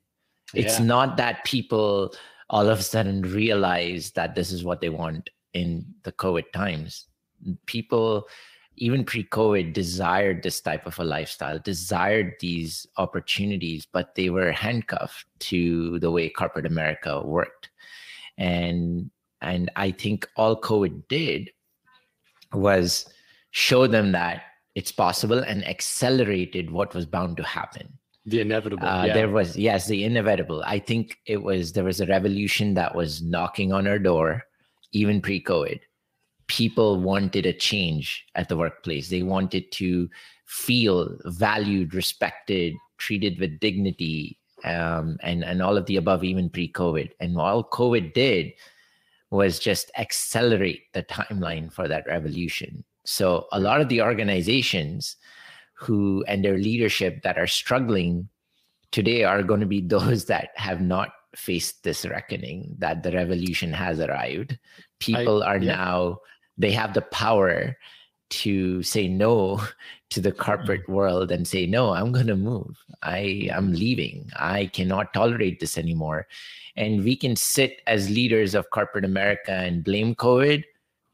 It's 0.53 0.79
yeah. 0.79 0.85
not 0.85 1.17
that 1.17 1.43
people 1.45 2.13
all 2.49 2.67
of 2.67 2.79
a 2.79 2.83
sudden 2.83 3.21
realize 3.21 4.11
that 4.11 4.35
this 4.35 4.51
is 4.51 4.63
what 4.63 4.81
they 4.81 4.89
want 4.89 5.29
in 5.53 5.85
the 6.03 6.11
COVID 6.11 6.51
times. 6.51 7.07
People, 7.65 8.27
even 8.77 9.03
pre 9.03 9.23
COVID, 9.23 9.73
desired 9.73 10.43
this 10.43 10.61
type 10.61 10.85
of 10.85 10.97
a 10.99 11.03
lifestyle, 11.03 11.59
desired 11.59 12.33
these 12.39 12.87
opportunities, 12.97 13.85
but 13.91 14.15
they 14.15 14.29
were 14.29 14.51
handcuffed 14.51 15.25
to 15.39 15.99
the 15.99 16.11
way 16.11 16.29
corporate 16.29 16.65
America 16.65 17.21
worked. 17.25 17.69
And 18.37 19.11
and 19.41 19.71
I 19.75 19.91
think 19.91 20.29
all 20.35 20.59
COVID 20.59 21.07
did 21.07 21.51
was 22.53 23.05
show 23.51 23.87
them 23.87 24.11
that 24.13 24.43
it's 24.75 24.91
possible 24.91 25.39
and 25.39 25.67
accelerated 25.67 26.71
what 26.71 26.93
was 26.93 27.05
bound 27.05 27.37
to 27.37 27.43
happen 27.43 27.97
the 28.25 28.39
inevitable 28.39 28.87
uh, 28.87 29.05
yeah. 29.05 29.13
there 29.13 29.29
was 29.29 29.57
yes 29.57 29.87
the 29.87 30.03
inevitable 30.03 30.63
i 30.65 30.77
think 30.77 31.17
it 31.25 31.41
was 31.41 31.73
there 31.73 31.83
was 31.83 31.99
a 31.99 32.05
revolution 32.05 32.73
that 32.75 32.95
was 32.95 33.21
knocking 33.21 33.73
on 33.73 33.87
our 33.87 33.99
door 33.99 34.43
even 34.93 35.21
pre-covid 35.21 35.79
people 36.51 36.99
wanted 36.99 37.45
a 37.45 37.53
change 37.53 38.25
at 38.35 38.49
the 38.49 38.57
workplace 38.57 39.07
they 39.07 39.23
wanted 39.23 39.71
to 39.71 40.09
feel 40.45 41.17
valued 41.25 41.93
respected 41.93 42.73
treated 42.97 43.39
with 43.39 43.57
dignity 43.61 44.37
um, 44.65 45.17
and 45.23 45.45
and 45.45 45.61
all 45.61 45.77
of 45.77 45.85
the 45.85 45.95
above 45.95 46.25
even 46.25 46.49
pre-covid 46.49 47.09
and 47.21 47.37
all 47.37 47.63
covid 47.63 48.13
did 48.13 48.51
was 49.29 49.59
just 49.59 49.91
accelerate 49.97 50.91
the 50.91 51.03
timeline 51.03 51.71
for 51.71 51.87
that 51.87 52.05
revolution 52.05 52.83
so 53.05 53.47
a 53.53 53.59
lot 53.59 53.79
of 53.79 53.87
the 53.87 54.01
organizations 54.01 55.15
who 55.73 56.21
and 56.27 56.43
their 56.43 56.57
leadership 56.57 57.23
that 57.23 57.37
are 57.37 57.47
struggling 57.47 58.27
today 58.91 59.23
are 59.23 59.41
going 59.41 59.61
to 59.61 59.65
be 59.65 59.79
those 59.95 60.25
that 60.25 60.49
have 60.55 60.81
not 60.81 61.13
faced 61.33 61.83
this 61.83 62.05
reckoning 62.05 62.75
that 62.77 63.03
the 63.03 63.11
revolution 63.11 63.71
has 63.71 63.99
arrived. 63.99 64.59
People 64.99 65.43
I, 65.43 65.47
are 65.47 65.57
yeah. 65.57 65.75
now 65.75 66.19
they 66.57 66.71
have 66.71 66.93
the 66.93 67.01
power 67.01 67.77
to 68.29 68.81
say 68.83 69.07
no 69.07 69.61
to 70.09 70.21
the 70.21 70.31
corporate 70.31 70.83
mm-hmm. 70.83 70.93
world 70.93 71.31
and 71.31 71.47
say 71.47 71.65
no 71.65 71.93
i'm 71.93 72.11
going 72.11 72.27
to 72.27 72.35
move. 72.35 72.77
I 73.03 73.49
am 73.51 73.73
leaving. 73.73 74.29
I 74.37 74.67
cannot 74.67 75.13
tolerate 75.13 75.59
this 75.59 75.77
anymore. 75.77 76.27
And 76.75 77.03
we 77.03 77.15
can 77.15 77.35
sit 77.35 77.81
as 77.87 78.09
leaders 78.09 78.55
of 78.55 78.69
corporate 78.69 79.05
america 79.05 79.51
and 79.51 79.83
blame 79.83 80.15
covid 80.15 80.63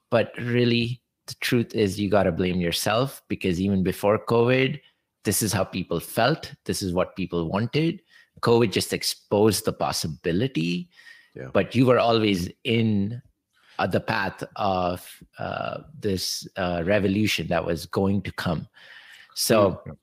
but 0.10 0.32
really 0.38 1.02
the 1.28 1.36
truth 1.42 1.76
is 1.76 2.00
you 2.00 2.10
got 2.10 2.24
to 2.24 2.32
blame 2.32 2.62
yourself 2.62 3.22
because 3.28 3.60
even 3.60 3.84
before 3.84 4.20
covid 4.20 4.80
this 5.24 5.42
is 5.42 5.52
how 5.52 5.66
people 5.66 6.00
felt. 6.00 6.54
This 6.64 6.82
is 6.82 6.94
what 6.94 7.18
people 7.18 7.50
wanted. 7.50 8.02
Covid 8.40 8.72
just 8.72 8.94
exposed 8.94 9.66
the 9.66 9.74
possibility 9.74 10.88
yeah. 11.38 11.50
but 11.54 11.76
you 11.76 11.86
were 11.86 12.00
always 12.00 12.50
in 12.64 13.22
uh, 13.80 13.88
the 13.88 14.00
path 14.00 14.44
of 14.56 15.08
uh, 15.40 15.80
this 16.00 16.48
uh, 16.58 16.84
revolution 16.86 17.48
that 17.48 17.66
was 17.66 17.86
going 17.86 18.22
to 18.22 18.32
come 18.34 18.68
so 19.36 19.82
yeah. 19.86 19.94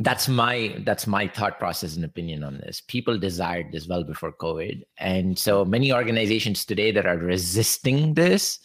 that's 0.00 0.28
my 0.28 0.76
that's 0.84 1.06
my 1.06 1.26
thought 1.28 1.58
process 1.58 1.96
and 1.96 2.04
opinion 2.04 2.44
on 2.44 2.58
this 2.58 2.80
people 2.80 3.18
desired 3.18 3.70
this 3.72 3.88
well 3.88 4.04
before 4.04 4.32
covid 4.32 4.82
and 4.98 5.38
so 5.38 5.64
many 5.64 5.92
organizations 5.92 6.64
today 6.64 6.90
that 6.92 7.06
are 7.06 7.18
resisting 7.18 8.14
this 8.14 8.60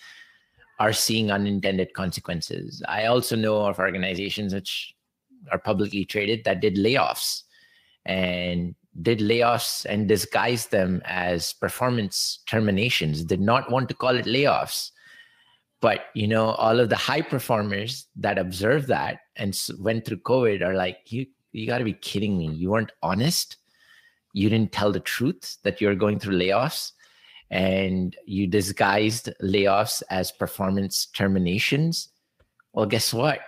are 0.80 0.94
seeing 0.94 1.32
unintended 1.32 1.94
consequences. 1.94 2.84
I 2.88 3.06
also 3.06 3.36
know 3.36 3.66
of 3.66 3.80
organizations 3.80 4.54
which 4.54 4.94
are 5.52 5.60
publicly 5.60 6.06
traded 6.06 6.44
that 6.46 6.62
did 6.62 6.76
layoffs 6.76 7.44
and 8.06 8.76
did 9.02 9.20
layoffs 9.20 9.86
and 9.86 10.08
disguised 10.08 10.72
them 10.72 11.02
as 11.06 11.54
performance 11.54 12.40
terminations, 12.48 13.24
did 13.24 13.42
not 13.42 13.72
want 13.72 13.90
to 13.90 13.96
call 13.96 14.16
it 14.16 14.26
layoffs. 14.26 14.92
But 15.82 16.06
you 16.14 16.28
know, 16.28 16.52
all 16.52 16.80
of 16.80 16.90
the 16.90 16.96
high 16.96 17.22
performers 17.22 18.08
that 18.16 18.38
observed 18.38 18.88
that 18.88 19.20
and 19.36 19.60
went 19.80 20.06
through 20.06 20.18
COVID 20.18 20.62
are 20.62 20.76
like, 20.76 21.12
you 21.12 21.26
you 21.52 21.68
got 21.68 21.80
to 21.80 21.84
be 21.84 21.94
kidding 21.94 22.38
me. 22.38 22.48
You 22.48 22.72
weren't 22.72 22.92
honest. 23.02 23.58
You 24.34 24.50
didn't 24.50 24.72
tell 24.72 24.92
the 24.92 25.00
truth 25.00 25.58
that 25.64 25.80
you're 25.80 25.96
going 25.96 26.20
through 26.20 26.40
layoffs 26.40 26.94
and 27.54 28.18
you 28.26 28.48
disguised 28.48 29.30
layoffs 29.44 30.02
as 30.10 30.32
performance 30.32 31.06
terminations, 31.06 32.10
well, 32.74 32.88
guess 32.88 33.14
what? 33.14 33.42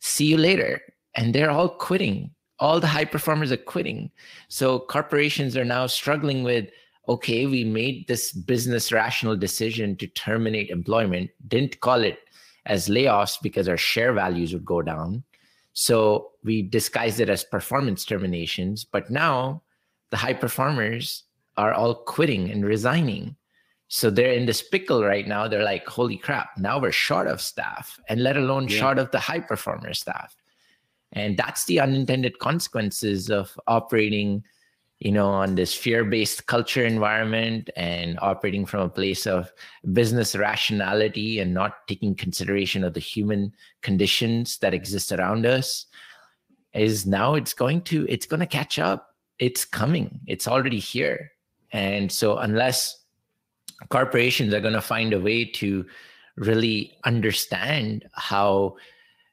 See 0.00 0.26
you 0.26 0.36
later. 0.36 0.82
And 1.14 1.32
they're 1.32 1.52
all 1.52 1.68
quitting. 1.68 2.32
All 2.62 2.78
the 2.78 2.86
high 2.86 3.04
performers 3.04 3.50
are 3.50 3.56
quitting. 3.72 4.12
So 4.46 4.78
corporations 4.78 5.56
are 5.56 5.64
now 5.64 5.88
struggling 5.88 6.44
with 6.44 6.70
okay, 7.08 7.46
we 7.46 7.64
made 7.64 8.06
this 8.06 8.30
business 8.32 8.92
rational 8.92 9.36
decision 9.36 9.96
to 9.96 10.06
terminate 10.06 10.70
employment, 10.70 11.28
didn't 11.48 11.80
call 11.80 12.04
it 12.04 12.20
as 12.66 12.88
layoffs 12.88 13.42
because 13.42 13.66
our 13.66 13.76
share 13.76 14.12
values 14.12 14.52
would 14.52 14.64
go 14.64 14.80
down. 14.82 15.24
So 15.72 16.30
we 16.44 16.62
disguised 16.62 17.18
it 17.18 17.28
as 17.28 17.42
performance 17.42 18.04
terminations. 18.04 18.84
But 18.84 19.10
now 19.10 19.62
the 20.10 20.16
high 20.16 20.34
performers 20.34 21.24
are 21.56 21.72
all 21.72 21.94
quitting 21.94 22.48
and 22.52 22.64
resigning. 22.64 23.34
So 23.88 24.08
they're 24.08 24.32
in 24.32 24.46
this 24.46 24.62
pickle 24.62 25.04
right 25.04 25.26
now. 25.26 25.48
They're 25.48 25.64
like, 25.64 25.86
holy 25.86 26.16
crap, 26.16 26.56
now 26.56 26.78
we're 26.80 26.92
short 26.92 27.26
of 27.26 27.42
staff, 27.42 27.98
and 28.08 28.22
let 28.22 28.38
alone 28.38 28.68
yeah. 28.68 28.78
short 28.78 28.98
of 28.98 29.10
the 29.10 29.18
high 29.18 29.40
performer 29.40 29.92
staff. 29.92 30.34
And 31.12 31.36
that's 31.36 31.64
the 31.66 31.80
unintended 31.80 32.38
consequences 32.38 33.30
of 33.30 33.58
operating, 33.66 34.44
you 34.98 35.12
know, 35.12 35.28
on 35.28 35.54
this 35.54 35.74
fear-based 35.74 36.46
culture 36.46 36.84
environment 36.84 37.70
and 37.76 38.18
operating 38.22 38.64
from 38.64 38.80
a 38.80 38.88
place 38.88 39.26
of 39.26 39.52
business 39.92 40.34
rationality 40.34 41.40
and 41.40 41.52
not 41.52 41.86
taking 41.86 42.14
consideration 42.14 42.84
of 42.84 42.94
the 42.94 43.00
human 43.00 43.52
conditions 43.82 44.58
that 44.58 44.74
exist 44.74 45.12
around 45.12 45.46
us. 45.46 45.86
Is 46.72 47.04
now 47.04 47.34
it's 47.34 47.52
going 47.52 47.82
to 47.82 48.06
it's 48.08 48.24
going 48.24 48.40
to 48.40 48.46
catch 48.46 48.78
up. 48.78 49.14
It's 49.38 49.66
coming. 49.66 50.20
It's 50.26 50.48
already 50.48 50.78
here 50.78 51.32
and 51.72 52.12
so, 52.12 52.38
unless 52.38 52.98
corporations 53.88 54.52
are 54.54 54.60
going 54.60 54.74
to 54.74 54.80
find 54.80 55.12
a 55.12 55.20
way 55.20 55.44
to 55.44 55.86
really 56.36 56.92
understand 57.04 58.08
how 58.12 58.76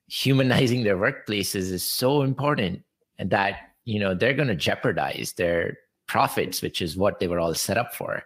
humanizing 0.09 0.83
their 0.83 0.97
workplaces 0.97 1.71
is 1.71 1.83
so 1.83 2.23
important 2.23 2.83
and 3.17 3.29
that 3.29 3.59
you 3.85 3.99
know 3.99 4.13
they're 4.13 4.33
going 4.33 4.47
to 4.47 4.55
jeopardize 4.55 5.33
their 5.37 5.77
profits 6.07 6.61
which 6.61 6.81
is 6.81 6.97
what 6.97 7.19
they 7.19 7.27
were 7.27 7.39
all 7.39 7.53
set 7.53 7.77
up 7.77 7.93
for. 7.93 8.23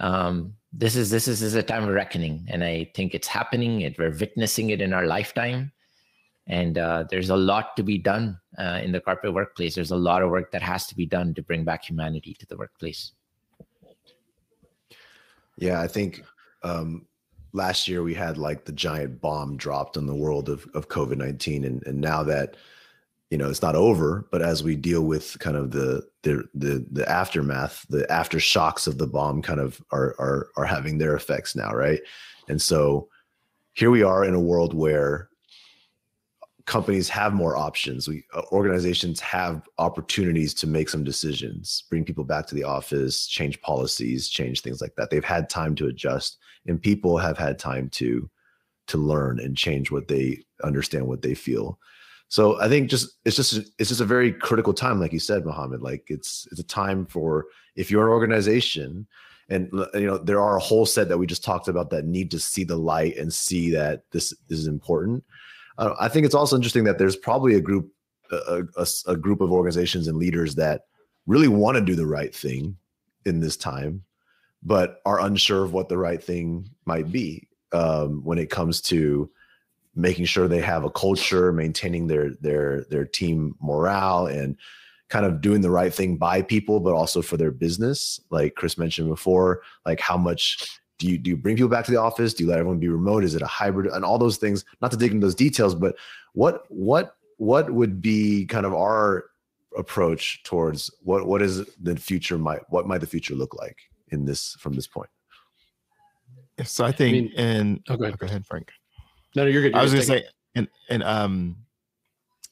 Um, 0.00 0.54
this 0.72 0.96
is 0.96 1.10
this 1.10 1.26
is, 1.26 1.40
this 1.40 1.48
is 1.48 1.54
a 1.54 1.62
time 1.62 1.84
of 1.84 1.88
reckoning 1.88 2.46
and 2.48 2.62
i 2.62 2.88
think 2.94 3.14
it's 3.14 3.26
happening 3.26 3.80
it, 3.80 3.98
we're 3.98 4.16
witnessing 4.16 4.70
it 4.70 4.80
in 4.80 4.92
our 4.92 5.06
lifetime. 5.06 5.72
And 6.46 6.78
uh, 6.78 7.04
there's 7.10 7.28
a 7.28 7.36
lot 7.36 7.76
to 7.76 7.82
be 7.82 7.98
done 7.98 8.40
uh, 8.58 8.80
in 8.82 8.92
the 8.92 9.00
corporate 9.00 9.34
workplace. 9.34 9.74
There's 9.74 9.90
a 9.90 9.96
lot 9.96 10.22
of 10.22 10.30
work 10.30 10.50
that 10.52 10.62
has 10.62 10.86
to 10.86 10.94
be 10.94 11.04
done 11.04 11.34
to 11.34 11.42
bring 11.42 11.62
back 11.62 11.84
humanity 11.84 12.34
to 12.38 12.46
the 12.46 12.56
workplace. 12.56 13.12
Yeah, 15.58 15.82
I 15.82 15.86
think 15.88 16.24
um, 16.62 17.06
last 17.52 17.88
year 17.88 18.02
we 18.02 18.14
had 18.14 18.38
like 18.38 18.64
the 18.64 18.72
giant 18.72 19.20
bomb 19.20 19.56
dropped 19.56 19.96
on 19.96 20.06
the 20.06 20.14
world 20.14 20.48
of, 20.48 20.66
of 20.74 20.88
COVID 20.88 21.16
19. 21.16 21.64
And, 21.64 21.86
and 21.86 22.00
now 22.00 22.22
that, 22.24 22.56
you 23.30 23.38
know, 23.38 23.48
it's 23.48 23.62
not 23.62 23.74
over, 23.74 24.26
but 24.30 24.42
as 24.42 24.62
we 24.62 24.76
deal 24.76 25.02
with 25.02 25.38
kind 25.38 25.56
of 25.56 25.70
the, 25.70 26.06
the, 26.22 26.44
the, 26.54 26.86
the 26.90 27.08
aftermath, 27.08 27.86
the 27.88 28.06
aftershocks 28.10 28.86
of 28.86 28.98
the 28.98 29.06
bomb 29.06 29.42
kind 29.42 29.60
of 29.60 29.82
are, 29.90 30.14
are, 30.18 30.48
are 30.56 30.64
having 30.64 30.98
their 30.98 31.14
effects 31.14 31.54
now. 31.54 31.72
Right. 31.72 32.00
And 32.48 32.60
so 32.60 33.08
here 33.74 33.90
we 33.90 34.02
are 34.02 34.24
in 34.24 34.34
a 34.34 34.40
world 34.40 34.74
where 34.74 35.28
companies 36.68 37.08
have 37.08 37.32
more 37.32 37.56
options. 37.56 38.06
We 38.06 38.24
uh, 38.34 38.42
organizations 38.52 39.18
have 39.20 39.66
opportunities 39.78 40.52
to 40.54 40.66
make 40.66 40.90
some 40.90 41.02
decisions, 41.02 41.84
bring 41.88 42.04
people 42.04 42.24
back 42.24 42.46
to 42.48 42.54
the 42.54 42.62
office, 42.62 43.26
change 43.26 43.60
policies, 43.62 44.28
change 44.28 44.60
things 44.60 44.80
like 44.80 44.94
that. 44.96 45.08
They've 45.10 45.24
had 45.24 45.48
time 45.48 45.74
to 45.76 45.86
adjust, 45.86 46.36
and 46.66 46.80
people 46.80 47.16
have 47.16 47.38
had 47.38 47.58
time 47.58 47.88
to 47.90 48.30
to 48.88 48.98
learn 48.98 49.40
and 49.40 49.56
change 49.56 49.90
what 49.90 50.08
they 50.08 50.42
understand, 50.62 51.06
what 51.06 51.22
they 51.22 51.34
feel. 51.34 51.78
So 52.28 52.60
I 52.60 52.68
think 52.68 52.90
just 52.90 53.16
it's 53.24 53.36
just 53.36 53.54
it's 53.78 53.88
just 53.88 54.02
a 54.02 54.14
very 54.16 54.30
critical 54.30 54.74
time, 54.74 55.00
like 55.00 55.14
you 55.14 55.20
said, 55.20 55.46
Mohammed. 55.46 55.80
Like 55.80 56.04
it's 56.08 56.46
it's 56.50 56.60
a 56.60 56.64
time 56.64 57.06
for 57.06 57.46
if 57.76 57.90
you're 57.90 58.06
an 58.06 58.12
organization 58.12 59.06
and 59.48 59.70
you 59.94 60.06
know 60.06 60.18
there 60.18 60.42
are 60.42 60.58
a 60.58 60.62
whole 60.62 60.84
set 60.84 61.08
that 61.08 61.16
we 61.16 61.26
just 61.26 61.42
talked 61.42 61.68
about 61.68 61.88
that 61.88 62.04
need 62.04 62.30
to 62.32 62.38
see 62.38 62.64
the 62.64 62.76
light 62.76 63.16
and 63.16 63.32
see 63.32 63.70
that 63.70 64.02
this, 64.12 64.34
this 64.48 64.58
is 64.58 64.66
important 64.66 65.24
I 65.78 66.08
think 66.08 66.26
it's 66.26 66.34
also 66.34 66.56
interesting 66.56 66.84
that 66.84 66.98
there's 66.98 67.16
probably 67.16 67.54
a 67.54 67.60
group, 67.60 67.90
a, 68.30 68.64
a, 68.76 68.86
a 69.06 69.16
group 69.16 69.40
of 69.40 69.52
organizations 69.52 70.08
and 70.08 70.18
leaders 70.18 70.54
that 70.56 70.82
really 71.26 71.48
want 71.48 71.76
to 71.76 71.84
do 71.84 71.94
the 71.94 72.06
right 72.06 72.34
thing 72.34 72.76
in 73.24 73.40
this 73.40 73.56
time, 73.56 74.02
but 74.62 75.00
are 75.06 75.20
unsure 75.20 75.64
of 75.64 75.72
what 75.72 75.88
the 75.88 75.98
right 75.98 76.22
thing 76.22 76.68
might 76.84 77.12
be 77.12 77.48
um, 77.72 78.24
when 78.24 78.38
it 78.38 78.50
comes 78.50 78.80
to 78.80 79.30
making 79.94 80.24
sure 80.24 80.48
they 80.48 80.60
have 80.60 80.84
a 80.84 80.90
culture, 80.90 81.52
maintaining 81.52 82.06
their 82.06 82.30
their 82.40 82.84
their 82.84 83.04
team 83.04 83.54
morale, 83.60 84.26
and 84.26 84.56
kind 85.08 85.26
of 85.26 85.40
doing 85.40 85.60
the 85.60 85.70
right 85.70 85.92
thing 85.92 86.16
by 86.16 86.42
people, 86.42 86.80
but 86.80 86.94
also 86.94 87.22
for 87.22 87.36
their 87.36 87.50
business. 87.50 88.20
Like 88.30 88.54
Chris 88.54 88.78
mentioned 88.78 89.08
before, 89.08 89.62
like 89.86 90.00
how 90.00 90.16
much 90.16 90.77
do 90.98 91.08
you 91.08 91.18
do 91.18 91.30
you 91.30 91.36
bring 91.36 91.56
people 91.56 91.68
back 91.68 91.84
to 91.84 91.90
the 91.90 92.00
office? 92.00 92.34
Do 92.34 92.44
you 92.44 92.50
let 92.50 92.58
everyone 92.58 92.78
be 92.78 92.88
remote? 92.88 93.24
Is 93.24 93.34
it 93.34 93.42
a 93.42 93.46
hybrid? 93.46 93.86
And 93.86 94.04
all 94.04 94.18
those 94.18 94.36
things 94.36 94.64
not 94.80 94.90
to 94.90 94.96
dig 94.96 95.12
into 95.12 95.26
those 95.26 95.34
details 95.34 95.74
but 95.74 95.96
what 96.32 96.64
what 96.68 97.16
what 97.36 97.70
would 97.72 98.02
be 98.02 98.46
kind 98.46 98.66
of 98.66 98.74
our 98.74 99.26
approach 99.76 100.42
towards 100.42 100.90
what 101.02 101.26
what 101.26 101.40
is 101.42 101.64
the 101.80 101.96
future 101.96 102.38
might 102.38 102.60
what 102.68 102.86
might 102.86 102.98
the 102.98 103.06
future 103.06 103.34
look 103.34 103.54
like 103.54 103.78
in 104.08 104.24
this 104.24 104.56
from 104.58 104.74
this 104.74 104.86
point? 104.86 105.10
So 106.64 106.84
i 106.84 106.90
think 106.90 107.16
I 107.16 107.20
mean, 107.20 107.32
and 107.36 107.80
oh, 107.88 107.96
go, 107.96 108.04
ahead. 108.04 108.18
go 108.18 108.26
ahead 108.26 108.44
frank. 108.46 108.70
No, 109.36 109.44
no, 109.44 109.48
you're 109.48 109.62
good. 109.62 109.72
You're 109.72 109.80
I 109.80 109.82
was 109.82 109.92
going 109.92 110.02
to 110.02 110.06
say, 110.06 110.24
and 110.54 110.68
and 110.88 111.02
um, 111.04 111.56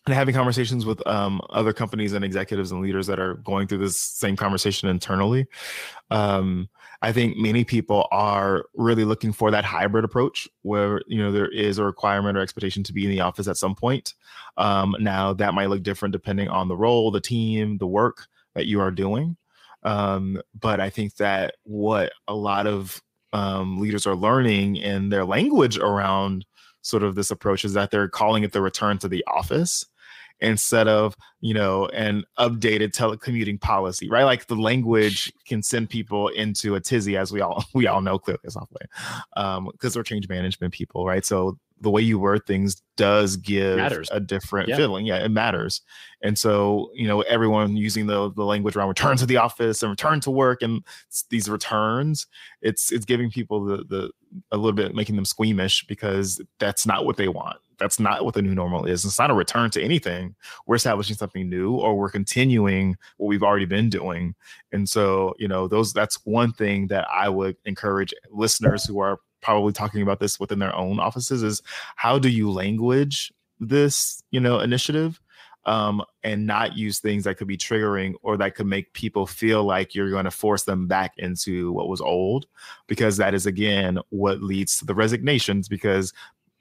and 0.07 0.15
having 0.15 0.35
conversations 0.35 0.87
with 0.87 1.05
um 1.07 1.41
other 1.51 1.73
companies 1.73 2.13
and 2.13 2.25
executives 2.25 2.71
and 2.71 2.81
leaders 2.81 3.07
that 3.07 3.19
are 3.19 3.35
going 3.35 3.67
through 3.67 3.79
this 3.79 4.01
same 4.01 4.37
conversation 4.37 4.89
internally, 4.89 5.47
um, 6.11 6.69
I 7.03 7.13
think 7.13 7.37
many 7.37 7.65
people 7.65 8.09
are 8.11 8.65
really 8.75 9.05
looking 9.05 9.33
for 9.33 9.51
that 9.51 9.65
hybrid 9.65 10.05
approach 10.05 10.49
where 10.63 11.03
you 11.07 11.23
know 11.23 11.33
there 11.33 11.49
is 11.49 11.79
a 11.79 11.85
requirement 11.85 12.39
or 12.39 12.41
expectation 12.41 12.83
to 12.85 12.93
be 12.93 13.05
in 13.05 13.11
the 13.11 13.21
office 13.21 13.49
at 13.49 13.57
some 13.57 13.75
point. 13.75 14.15
Um, 14.57 14.97
now 15.01 15.33
that 15.35 15.55
might 15.55 15.69
look 15.69 15.83
different 15.83 16.13
depending 16.13 16.49
on 16.49 16.69
the 16.69 16.77
role, 16.77 17.11
the 17.11 17.21
team, 17.21 17.79
the 17.79 17.87
work 17.87 18.27
that 18.55 18.67
you 18.67 18.81
are 18.81 18.91
doing. 18.91 19.37
Um, 19.83 20.41
but 20.59 20.81
I 20.81 20.91
think 20.91 21.17
that 21.17 21.57
what 21.65 22.13
a 22.27 22.35
lot 22.35 22.67
of 22.67 23.03
um, 23.33 23.79
leaders 23.79 24.07
are 24.07 24.17
learning 24.17 24.77
in 24.77 25.11
their 25.11 25.25
language 25.25 25.79
around 25.79 26.47
sort 26.83 27.03
of 27.03 27.15
this 27.15 27.31
approach 27.31 27.65
is 27.65 27.75
that 27.75 27.91
they're 27.91 28.09
calling 28.09 28.43
it 28.45 28.53
the 28.53 28.63
return 28.63 28.99
to 28.99 29.09
the 29.09 29.25
office 29.27 29.85
instead 30.41 30.89
of 30.89 31.15
you 31.41 31.55
know 31.55 31.87
an 31.89 32.25
updated 32.39 32.93
telecommuting 32.93 33.61
policy 33.61 34.09
right? 34.09 34.25
Like 34.25 34.47
the 34.47 34.55
language 34.57 35.33
can 35.47 35.63
send 35.63 35.91
people 35.91 36.29
into 36.29 36.75
a 36.75 36.81
tizzy 36.81 37.17
as 37.17 37.33
we 37.33 37.41
all 37.41 37.65
we 37.75 37.87
all 37.87 38.01
know 38.01 38.19
clearly 38.19 38.41
Softway 38.49 38.87
um 39.37 39.69
because 39.73 39.97
we're 39.97 40.03
change 40.03 40.29
management 40.29 40.73
people 40.73 41.07
right? 41.07 41.25
So 41.25 41.59
the 41.81 41.91
way 41.91 42.01
you 42.01 42.19
word 42.19 42.47
things 42.47 42.81
does 42.97 43.37
give 43.37 43.77
Matters. 43.77 44.09
a 44.11 44.19
different 44.21 44.69
Yeah. 44.69 44.77
feeling. 44.77 45.05
Yeah 45.07 45.25
it 45.25 45.29
matters. 45.31 45.83
And 46.23 46.39
so 46.39 46.91
you 46.95 47.07
know 47.07 47.21
everyone 47.23 47.77
using 47.77 48.07
the 48.07 48.31
the 48.33 48.45
language 48.45 48.77
around 48.77 48.89
return 48.89 49.17
to 49.19 49.27
the 49.27 49.37
office 49.37 49.83
and 49.83 49.91
return 49.91 50.21
to 50.21 50.31
work 50.31 50.63
and 50.63 50.83
these 51.31 51.49
returns 51.51 52.27
it's 52.63 52.91
it's 52.93 53.05
giving 53.05 53.31
people 53.31 53.65
the 53.65 53.85
the 53.89 54.11
a 54.53 54.57
little 54.57 54.73
bit 54.73 54.95
making 54.95 55.17
them 55.17 55.25
squeamish 55.27 55.85
because 55.87 56.41
that's 56.59 56.87
not 56.87 57.05
what 57.07 57.17
they 57.17 57.29
want. 57.29 57.57
That's 57.79 58.01
not 58.01 58.25
what 58.25 58.33
the 58.33 58.41
new 58.41 58.55
normal 58.55 58.87
is. 58.87 59.05
It's 59.05 59.19
not 59.19 59.31
a 59.31 59.35
return 59.35 59.71
to 59.73 59.83
anything. 59.83 60.35
We're 60.67 60.77
establishing 60.77 61.17
something 61.17 61.49
new 61.49 61.75
or 61.77 61.95
we're 61.99 62.09
continuing 62.11 62.97
what 63.19 63.27
we've 63.29 63.43
already 63.43 63.67
been 63.67 63.91
doing. 63.91 64.35
And 64.73 64.89
so 64.89 65.35
you 65.39 65.47
know 65.49 65.69
those 65.69 65.93
that's 65.93 66.17
one 66.25 66.53
thing 66.53 66.87
that 66.87 67.07
i 67.13 67.29
would 67.29 67.57
encourage 67.67 68.15
listeners 68.31 68.85
who 68.85 68.99
are 68.99 69.19
probably 69.47 69.73
talking 69.73 70.03
about 70.03 70.19
this 70.19 70.41
within 70.41 70.59
their 70.59 70.75
own 70.75 70.99
offices 70.99 71.45
is 71.45 71.63
how 71.95 72.19
do 72.19 72.29
you 72.29 72.51
language 72.51 73.33
this 73.61 74.21
you 74.33 74.41
know 74.41 74.59
initiative 74.59 75.21
um, 75.67 76.03
and 76.25 76.47
not 76.47 76.77
use 76.77 76.99
things 76.99 77.23
that 77.25 77.37
could 77.37 77.47
be 77.47 77.57
triggering 77.57 78.15
or 78.23 78.37
that 78.37 78.57
could 78.57 78.67
make 78.67 78.93
people 78.93 79.25
feel 79.25 79.63
like 79.63 79.95
you're 79.95 80.11
going 80.11 80.25
to 80.25 80.33
force 80.33 80.65
them 80.65 80.89
back 80.89 81.13
into 81.17 81.73
what 81.73 81.89
was 81.89 82.01
old? 82.01 82.47
Because 82.89 83.17
that 83.17 83.35
is 83.35 83.47
again 83.47 83.99
what 84.11 84.43
leads 84.43 84.79
to 84.79 84.85
the 84.85 84.95
resignations 84.95 85.69
because 85.69 86.13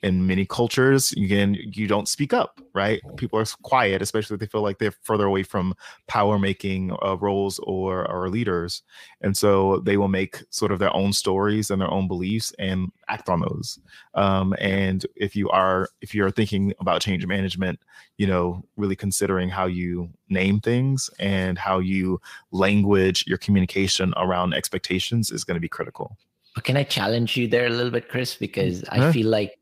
in 0.06 0.28
many 0.28 0.46
cultures 0.46 1.12
again 1.14 1.58
you 1.78 1.88
don't 1.88 2.08
speak 2.08 2.32
up 2.42 2.52
right? 2.76 3.02
People 3.16 3.40
are 3.40 3.46
quiet 3.64 4.02
especially 4.02 4.34
if 4.36 4.40
they 4.42 4.52
feel 4.54 4.62
like 4.62 4.78
they're 4.80 5.00
further 5.10 5.26
away 5.26 5.44
from 5.44 5.74
power 6.08 6.38
making 6.38 6.92
uh, 7.06 7.16
roles 7.28 7.58
or 7.60 7.92
or 8.12 8.30
leaders. 8.30 8.84
And 9.22 9.36
so 9.42 9.80
they 9.88 9.98
will 9.98 10.10
make 10.10 10.44
sort 10.50 10.72
of 10.74 10.80
their 10.80 10.94
own 10.94 11.14
stories 11.14 11.72
and 11.72 11.80
their 11.82 11.94
own 11.98 12.08
beliefs 12.08 12.54
and 12.60 12.92
act 13.08 13.30
on 13.30 13.40
those. 13.48 13.80
Um, 14.14 14.54
and 14.60 15.06
if 15.16 15.36
you 15.40 15.50
are 15.50 15.88
if 16.02 16.14
you're 16.14 16.32
thinking 16.32 16.74
about 16.82 17.02
change 17.02 17.26
management 17.26 17.80
you 18.18 18.28
know 18.28 18.44
really 18.76 18.98
considering 19.06 19.50
how 19.50 19.66
you 19.66 20.10
name 20.30 20.60
things 20.60 21.10
and 21.18 21.58
how 21.58 21.80
you 21.80 22.20
language 22.52 23.24
your 23.26 23.38
communication 23.46 24.14
around 24.18 24.54
expectations 24.54 25.32
is 25.32 25.44
going 25.46 25.56
to 25.56 25.62
be 25.62 25.70
critical. 25.78 26.18
But 26.56 26.64
can 26.64 26.78
I 26.78 26.84
challenge 26.84 27.36
you 27.38 27.48
there 27.48 27.68
a 27.68 27.70
little 27.70 27.92
bit, 27.92 28.08
Chris? 28.08 28.36
Because 28.36 28.84
I 28.86 28.98
Huh? 29.00 29.12
feel 29.12 29.28
like 29.28 29.54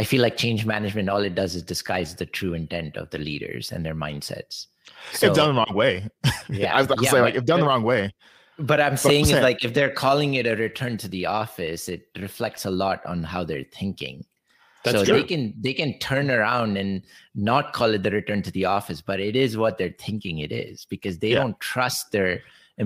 I 0.00 0.04
feel 0.04 0.22
like 0.22 0.36
change 0.36 0.64
management, 0.64 1.08
all 1.14 1.22
it 1.30 1.34
does 1.34 1.52
is 1.58 1.62
disguise 1.74 2.10
the 2.14 2.26
true 2.38 2.54
intent 2.54 2.96
of 2.96 3.10
the 3.10 3.18
leaders 3.18 3.72
and 3.72 3.84
their 3.84 3.94
mindsets. 4.04 4.66
if 5.20 5.34
done 5.34 5.48
the 5.54 5.58
wrong 5.60 5.74
way 5.82 5.94
yeah, 6.48 6.74
i 6.74 6.78
was 6.78 6.86
about 6.86 6.98
to 6.98 7.04
yeah, 7.04 7.10
say 7.14 7.20
like 7.20 7.34
but- 7.34 7.40
if 7.42 7.44
done 7.52 7.60
the 7.60 7.66
wrong 7.66 7.82
way 7.92 8.02
But 8.70 8.80
I'm 8.80 8.96
saying 8.96 9.24
is 9.32 9.38
like 9.48 9.60
if 9.68 9.72
they're 9.74 9.94
calling 10.04 10.30
it 10.34 10.46
a 10.52 10.56
return 10.56 10.94
to 11.02 11.08
the 11.16 11.24
office, 11.26 11.82
it 11.94 12.02
reflects 12.26 12.64
a 12.70 12.72
lot 12.84 12.98
on 13.12 13.18
how 13.32 13.42
they're 13.48 13.68
thinking. 13.80 14.16
That's 14.84 14.98
so 14.98 15.04
true. 15.04 15.14
they 15.18 15.26
can 15.32 15.42
they 15.66 15.74
can 15.80 15.90
turn 16.08 16.26
around 16.38 16.70
and 16.82 16.90
not 17.36 17.64
call 17.78 17.94
it 17.94 18.02
the 18.02 18.10
return 18.10 18.40
to 18.42 18.50
the 18.58 18.64
office, 18.78 19.00
but 19.10 19.18
it 19.28 19.36
is 19.44 19.56
what 19.62 19.78
they're 19.78 19.94
thinking 20.06 20.36
it 20.46 20.50
is 20.50 20.86
because 20.94 21.18
they 21.18 21.32
Yeah. 21.34 21.40
don't 21.42 21.60
trust 21.72 22.10
their 22.10 22.32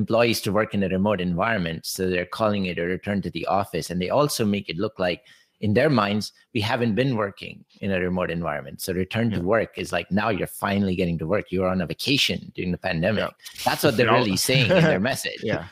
employees 0.01 0.39
to 0.45 0.53
work 0.59 0.75
in 0.77 0.83
a 0.85 0.89
remote 0.97 1.21
environment. 1.31 1.81
So 1.95 2.01
they're 2.11 2.33
calling 2.41 2.65
it 2.67 2.77
a 2.79 2.85
return 2.97 3.19
to 3.23 3.31
the 3.31 3.47
office. 3.61 3.87
And 3.91 3.99
they 4.01 4.11
also 4.21 4.43
make 4.45 4.69
it 4.73 4.77
look 4.85 4.97
like 5.07 5.21
in 5.63 5.75
their 5.75 5.89
minds, 5.89 6.33
we 6.53 6.61
haven't 6.61 6.95
been 6.95 7.17
working 7.17 7.65
in 7.81 7.93
a 7.93 8.01
remote 8.01 8.31
environment. 8.31 8.81
So 8.81 8.93
return 8.93 9.31
to 9.31 9.41
work 9.41 9.79
is 9.79 9.93
like 9.93 10.11
now 10.11 10.29
you're 10.29 10.47
finally 10.47 10.95
getting 10.95 11.17
to 11.19 11.27
work. 11.27 11.51
You 11.51 11.63
were 11.63 11.69
on 11.69 11.81
a 11.81 11.87
vacation 11.87 12.53
during 12.55 12.73
the 12.73 12.79
pandemic. 12.79 13.31
That's 13.65 13.83
what 13.83 13.97
they're 13.97 14.13
really 14.13 14.37
saying 14.37 14.71
in 14.71 14.85
their 14.85 15.01
message. 15.11 15.41
yeah 15.43 15.67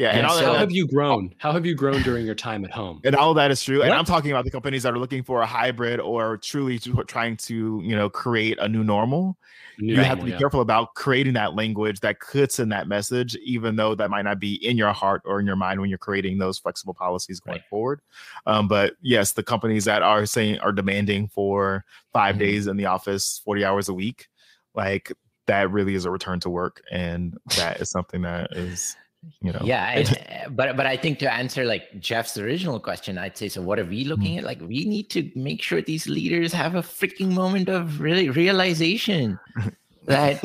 yeah 0.00 0.10
And 0.10 0.20
and, 0.26 0.32
so- 0.32 0.44
How 0.46 0.54
have 0.54 0.72
you 0.72 0.86
grown? 0.88 1.34
How 1.38 1.52
have 1.52 1.64
you 1.66 1.74
grown 1.74 2.00
during 2.02 2.24
your 2.26 2.34
time 2.34 2.64
at 2.64 2.70
home? 2.70 3.00
and 3.04 3.14
all 3.14 3.34
that 3.34 3.50
is 3.50 3.62
true 3.62 3.82
and 3.82 3.92
i'm 3.92 4.04
talking 4.04 4.30
about 4.32 4.44
the 4.44 4.50
companies 4.50 4.82
that 4.84 4.92
are 4.94 4.98
looking 4.98 5.22
for 5.22 5.42
a 5.42 5.46
hybrid 5.46 6.00
or 6.00 6.36
truly 6.38 6.78
trying 7.06 7.36
to 7.36 7.80
you 7.84 7.94
know 7.94 8.08
create 8.08 8.56
a 8.60 8.68
new 8.68 8.82
normal 8.82 9.36
New 9.78 9.94
you 9.94 10.02
have 10.02 10.18
to 10.18 10.24
be 10.26 10.30
yeah. 10.32 10.38
careful 10.38 10.60
about 10.60 10.94
creating 10.94 11.32
that 11.34 11.54
language 11.54 12.00
that 12.00 12.20
could 12.20 12.52
send 12.52 12.70
that 12.70 12.86
message, 12.86 13.34
even 13.36 13.76
though 13.76 13.94
that 13.94 14.10
might 14.10 14.26
not 14.26 14.38
be 14.38 14.54
in 14.66 14.76
your 14.76 14.92
heart 14.92 15.22
or 15.24 15.40
in 15.40 15.46
your 15.46 15.56
mind 15.56 15.80
when 15.80 15.88
you're 15.88 15.96
creating 15.98 16.36
those 16.36 16.58
flexible 16.58 16.92
policies 16.92 17.40
going 17.40 17.54
Right. 17.58 17.64
forward. 17.70 18.00
Um, 18.44 18.68
but 18.68 18.96
yes, 19.00 19.32
the 19.32 19.42
companies 19.42 19.86
that 19.86 20.02
are 20.02 20.26
saying 20.26 20.58
are 20.58 20.72
demanding 20.72 21.28
for 21.28 21.86
5 22.12 22.34
Mhm. 22.34 22.40
days 22.40 22.66
in 22.66 22.76
the 22.76 22.84
office, 22.86 23.40
40 23.42 23.64
hours 23.64 23.88
a 23.88 23.94
week, 23.94 24.28
like 24.74 25.12
that 25.46 25.70
really 25.70 25.94
is 25.94 26.04
a 26.04 26.10
return 26.10 26.40
to 26.40 26.50
work. 26.50 26.82
And 26.92 27.38
that 27.56 27.80
is 27.80 27.90
something 27.90 28.20
that 28.20 28.50
is, 28.54 28.96
you 29.40 29.52
know, 29.52 29.60
Yeah, 29.62 29.84
and, 29.90 30.56
but 30.56 30.76
but 30.76 30.86
I 30.86 30.96
think 30.96 31.18
to 31.20 31.32
answer 31.32 31.64
like 31.64 32.00
Jeff's 32.00 32.36
original 32.38 32.80
question, 32.80 33.18
I'd 33.18 33.36
say 33.36 33.48
so. 33.48 33.62
What 33.62 33.78
are 33.78 33.84
we 33.84 34.04
looking 34.04 34.36
mm-hmm. 34.36 34.38
at? 34.38 34.44
Like, 34.44 34.60
we 34.60 34.84
need 34.84 35.10
to 35.10 35.30
make 35.34 35.62
sure 35.62 35.82
these 35.82 36.08
leaders 36.08 36.52
have 36.52 36.74
a 36.74 36.82
freaking 36.82 37.32
moment 37.32 37.68
of 37.68 38.00
really 38.00 38.30
realization 38.30 39.38
that 40.06 40.42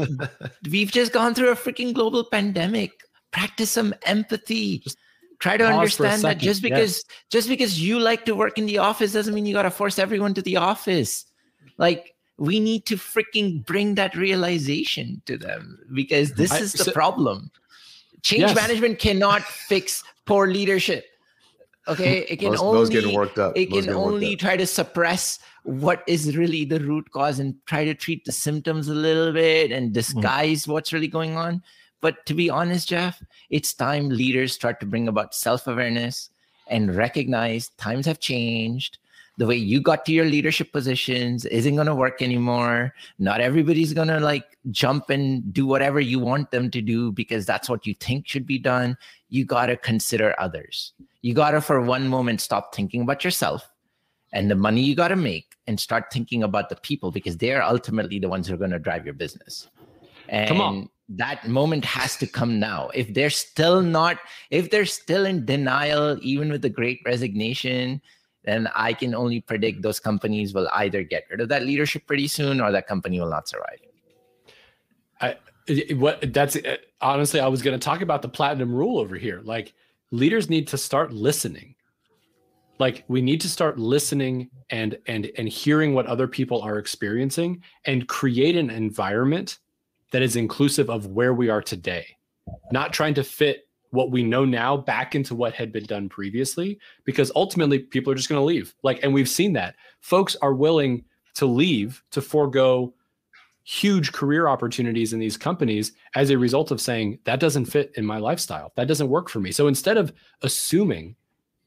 we've 0.69 0.91
just 0.91 1.13
gone 1.13 1.33
through 1.33 1.49
a 1.49 1.55
freaking 1.55 1.93
global 1.93 2.23
pandemic. 2.23 2.91
Practice 3.31 3.71
some 3.71 3.93
empathy. 4.03 4.79
Just 4.79 4.97
Try 5.39 5.57
to 5.57 5.65
pause 5.65 5.95
for 5.95 6.05
a 6.05 6.07
understand 6.07 6.21
that 6.23 6.37
just 6.37 6.63
yes. 6.63 6.69
because 6.69 7.03
just 7.29 7.49
because 7.49 7.81
you 7.81 7.99
like 7.99 8.25
to 8.25 8.35
work 8.35 8.57
in 8.57 8.65
the 8.65 8.77
office 8.77 9.13
doesn't 9.13 9.33
mean 9.33 9.45
you 9.45 9.53
got 9.53 9.63
to 9.63 9.71
force 9.71 9.99
everyone 9.99 10.33
to 10.35 10.41
the 10.41 10.57
office. 10.57 11.25
Like 11.77 12.15
we 12.37 12.59
need 12.59 12.85
to 12.85 12.95
freaking 12.95 13.65
bring 13.65 13.95
that 13.95 14.15
realization 14.15 15.21
to 15.25 15.37
them 15.37 15.79
because 15.93 16.33
this 16.33 16.51
I- 16.51 16.59
is 16.59 16.73
the 16.73 16.85
so- 16.85 16.91
problem. 16.91 17.51
Change 18.25 18.41
Yes. 18.41 18.55
management 18.55 18.97
cannot 18.97 19.43
fix 19.43 20.03
poor 20.25 20.47
leadership. 20.47 21.05
Okay, 21.87 22.21
hmm. 22.21 22.33
it 22.33 22.39
can 22.39 22.49
Mo's, 22.49 22.59
Mo's 22.59 22.75
only 22.75 22.93
getting 22.93 23.13
worked 23.13 23.37
up. 23.37 23.55
it 23.55 23.69
Mo's 23.69 23.85
can 23.85 23.93
only 23.93 24.33
up. 24.33 24.39
try 24.39 24.57
to 24.57 24.65
suppress 24.65 25.37
what 25.61 26.03
is 26.07 26.35
really 26.35 26.65
the 26.65 26.79
root 26.79 27.11
cause 27.11 27.37
and 27.37 27.53
try 27.67 27.85
to 27.85 27.93
treat 27.93 28.25
the 28.25 28.31
symptoms 28.31 28.87
a 28.87 28.95
little 28.95 29.31
bit 29.31 29.71
and 29.71 29.89
hmm. 29.89 29.93
disguise 29.93 30.67
what's 30.67 30.91
really 30.91 31.07
going 31.07 31.37
on. 31.37 31.61
But 32.01 32.25
to 32.25 32.33
be 32.33 32.49
honest, 32.49 32.89
Jeff, 32.89 33.21
it's 33.51 33.75
time 33.75 34.09
leaders 34.09 34.53
start 34.53 34.79
to 34.79 34.87
bring 34.87 35.07
about 35.07 35.35
self 35.35 35.67
awareness 35.67 36.31
and 36.67 36.95
recognize 36.95 37.69
times 37.77 38.07
have 38.07 38.19
changed. 38.19 38.97
The 39.37 39.45
way 39.45 39.55
you 39.55 39.81
got 39.81 40.05
to 40.05 40.13
your 40.13 40.25
leadership 40.25 40.71
positions 40.71 41.45
isn't 41.45 41.75
going 41.75 41.87
to 41.87 41.95
work 41.95 42.21
anymore. 42.21 42.93
Not 43.19 43.41
everybody's 43.41 43.93
going 43.93 44.07
to 44.07 44.19
like 44.19 44.57
jump 44.71 45.09
and 45.09 45.53
do 45.53 45.65
whatever 45.65 45.99
you 45.99 46.19
want 46.19 46.51
them 46.51 46.71
to 46.71 46.81
do 46.81 47.11
because 47.11 47.45
that's 47.45 47.67
what 47.67 47.85
you 47.85 47.93
think 47.95 48.27
should 48.27 48.45
be 48.47 48.57
done. 48.57 48.97
You 49.29 49.43
got 49.43 49.65
to 49.65 49.75
consider 49.75 50.35
others. 50.39 50.93
You 51.21 51.33
got 51.33 51.51
to, 51.51 51.61
for 51.61 51.81
one 51.81 52.07
moment, 52.07 52.39
stop 52.39 52.73
thinking 52.73 53.01
about 53.01 53.23
yourself 53.25 53.69
and 54.31 54.49
the 54.49 54.55
money 54.55 54.81
you 54.81 54.95
got 54.95 55.09
to 55.09 55.15
make 55.15 55.55
and 55.67 55.79
start 55.79 56.13
thinking 56.13 56.43
about 56.43 56.69
the 56.69 56.75
people 56.77 57.11
because 57.11 57.37
they 57.37 57.51
are 57.51 57.61
ultimately 57.61 58.19
the 58.19 58.29
ones 58.29 58.47
who 58.47 58.53
are 58.53 58.57
going 58.57 58.71
to 58.71 58.79
drive 58.79 59.03
your 59.05 59.13
business. 59.15 59.67
And 60.29 60.47
Come 60.47 60.61
on. 60.61 60.89
that 61.09 61.47
moment 61.47 61.85
has 61.85 62.17
to 62.17 62.27
come 62.27 62.59
now. 62.59 62.89
If 62.93 63.13
they're 63.13 63.29
still 63.29 63.81
not, 63.81 64.17
if 64.49 64.69
they're 64.71 64.85
still 64.85 65.25
in 65.25 65.45
denial, 65.45 66.17
even 66.21 66.51
with 66.51 66.61
the 66.61 66.69
great 66.69 67.01
resignation, 67.05 68.01
then 68.45 68.69
I 68.75 68.93
can 68.93 69.15
only 69.15 69.41
predict 69.41 69.81
those 69.81 69.99
companies 69.99 70.53
will 70.53 70.69
either 70.73 71.03
get 71.03 71.25
rid 71.29 71.41
of 71.41 71.49
that 71.49 71.63
leadership 71.63 72.05
pretty 72.05 72.27
soon 72.27 72.61
or 72.61 72.71
that 72.71 72.87
company 72.87 73.19
will 73.19 73.29
not 73.29 73.47
survive. 73.47 73.79
It- 73.81 73.91
what 75.97 76.31
that's 76.31 76.55
uh, 76.55 76.77
honestly 77.01 77.39
i 77.39 77.47
was 77.47 77.63
going 77.63 77.77
to 77.77 77.83
talk 77.83 78.01
about 78.01 78.21
the 78.21 78.29
platinum 78.29 78.73
rule 78.73 78.99
over 78.99 79.15
here. 79.15 79.41
Like 79.43 79.73
leaders 80.11 80.47
need 80.47 80.67
to 80.67 80.77
start 80.77 81.11
listening. 81.11 81.73
Like 82.77 83.03
we 83.07 83.21
need 83.21 83.41
to 83.41 83.49
start 83.49 83.79
listening 83.79 84.51
and 84.69 84.97
and 85.07 85.31
and 85.37 85.49
hearing 85.49 85.95
what 85.95 86.05
other 86.05 86.27
people 86.27 86.61
are 86.61 86.77
experiencing 86.77 87.63
and 87.85 88.07
create 88.07 88.55
an 88.55 88.69
environment 88.69 89.57
that 90.11 90.21
is 90.21 90.35
inclusive 90.35 90.89
of 90.89 91.07
where 91.07 91.33
we 91.33 91.49
are 91.49 91.63
today. 91.63 92.15
Not 92.71 92.93
trying 92.93 93.15
to 93.15 93.23
fit 93.23 93.64
what 93.95 94.11
we 94.11 94.23
know 94.23 94.45
now 94.45 94.77
back 94.77 95.15
into 95.15 95.33
what 95.33 95.53
had 95.53 95.71
been 95.71 95.85
done 95.85 96.09
previously 96.09 96.77
because 97.05 97.31
ultimately 97.35 97.79
people 97.79 98.11
are 98.11 98.15
just 98.15 98.29
going 98.29 98.39
to 98.39 98.45
leave. 98.45 98.75
Like 98.83 98.99
and 99.03 99.13
we've 99.13 99.29
seen 99.29 99.53
that. 99.53 99.75
Folks 100.01 100.35
are 100.41 100.53
willing 100.53 101.03
to 101.35 101.45
leave 101.45 102.03
to 102.11 102.21
forego 102.21 102.93
huge 103.63 104.11
career 104.11 104.47
opportunities 104.47 105.11
in 105.11 105.19
these 105.19 105.37
companies 105.37 105.93
as 106.13 106.29
a 106.29 106.37
result 106.37 106.69
of 106.69 106.79
saying 106.79 107.17
that 107.23 107.39
doesn't 107.39 107.65
fit 107.65 107.91
in 107.95 108.05
my 108.05 108.19
lifestyle. 108.19 108.71
That 108.75 108.87
doesn't 108.87 109.09
work 109.09 109.27
for 109.27 109.39
me. 109.39 109.51
So 109.51 109.67
instead 109.67 109.97
of 109.97 110.13
assuming 110.43 111.15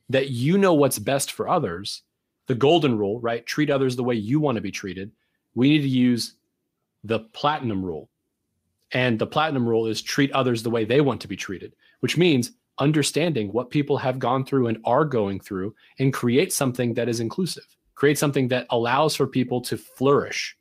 that 0.08 0.30
you 0.30 0.56
know 0.58 0.74
what's 0.74 0.98
best 0.98 1.32
for 1.32 1.48
others 1.48 2.02
the 2.46 2.54
golden 2.54 2.98
rule 2.98 3.20
right? 3.20 3.46
Treat 3.46 3.70
others 3.70 3.94
the 3.94 4.04
way 4.04 4.14
you 4.14 4.40
want 4.40 4.56
to 4.56 4.62
be 4.62 4.70
treated. 4.70 5.12
We 5.54 5.68
need 5.68 5.82
to 5.82 5.88
use 5.88 6.34
the 7.04 7.20
platinum 7.20 7.84
rule 7.84 8.08
and 8.92 9.18
the 9.18 9.26
platinum 9.26 9.68
rule 9.68 9.86
is 9.86 10.02
treat 10.02 10.32
others 10.32 10.62
the 10.62 10.70
way 10.70 10.84
they 10.84 11.00
want 11.00 11.20
to 11.20 11.28
be 11.28 11.36
treated 11.36 11.74
which 12.00 12.16
means 12.16 12.52
understanding 12.78 13.52
what 13.52 13.70
people 13.70 13.98
have 13.98 14.18
gone 14.18 14.44
through 14.44 14.68
and 14.68 14.78
are 14.84 15.04
going 15.04 15.40
through 15.40 15.74
and 15.98 16.12
create 16.12 16.52
something 16.52 16.94
that 16.94 17.08
is 17.08 17.20
inclusive 17.20 17.66
create 17.98 18.16
something 18.16 18.46
that 18.46 18.66
allows 18.70 19.16
for 19.16 19.26
people 19.26 19.60
to 19.60 19.76
flourish 19.76 20.56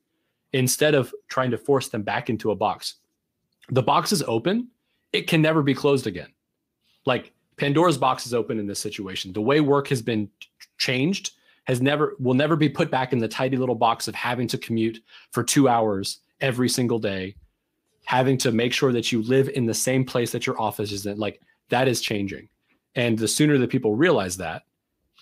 instead 0.54 0.96
of 0.96 1.14
trying 1.30 1.52
to 1.52 1.58
force 1.58 1.88
them 1.90 2.02
back 2.02 2.32
into 2.32 2.50
a 2.50 2.56
box. 2.56 2.96
The 3.70 3.84
box 3.84 4.12
is 4.12 4.24
open, 4.24 4.70
it 5.14 5.28
can 5.28 5.40
never 5.42 5.62
be 5.62 5.76
closed 5.76 6.08
again. 6.08 6.34
Like 7.06 7.32
Pandora's 7.58 7.98
box 7.98 8.26
is 8.26 8.34
open 8.34 8.60
in 8.60 8.66
this 8.66 8.80
situation. 8.80 9.34
The 9.34 9.42
way 9.42 9.62
work 9.62 9.88
has 9.90 10.02
been 10.02 10.30
changed 10.80 11.32
has 11.66 11.80
never 11.80 12.16
will 12.18 12.34
never 12.34 12.56
be 12.56 12.70
put 12.70 12.90
back 12.90 13.14
in 13.14 13.20
the 13.20 13.28
tidy 13.28 13.58
little 13.58 13.76
box 13.76 14.08
of 14.08 14.16
having 14.16 14.48
to 14.48 14.58
commute 14.58 15.00
for 15.32 15.44
2 15.44 15.68
hours 15.68 16.22
every 16.42 16.70
single 16.70 16.98
day, 16.98 17.36
having 18.08 18.38
to 18.38 18.54
make 18.54 18.72
sure 18.72 18.94
that 18.94 19.12
you 19.12 19.22
live 19.24 19.50
in 19.50 19.66
the 19.66 19.74
same 19.74 20.06
place 20.06 20.32
that 20.32 20.46
your 20.46 20.60
office 20.62 20.94
is 20.94 21.06
in. 21.06 21.18
Like 21.18 21.42
that 21.68 21.90
is 21.90 22.00
changing. 22.00 22.48
And 22.96 23.20
the 23.20 23.28
sooner 23.28 23.58
that 23.58 23.70
people 23.70 23.96
realize 23.96 24.38
that 24.38 24.64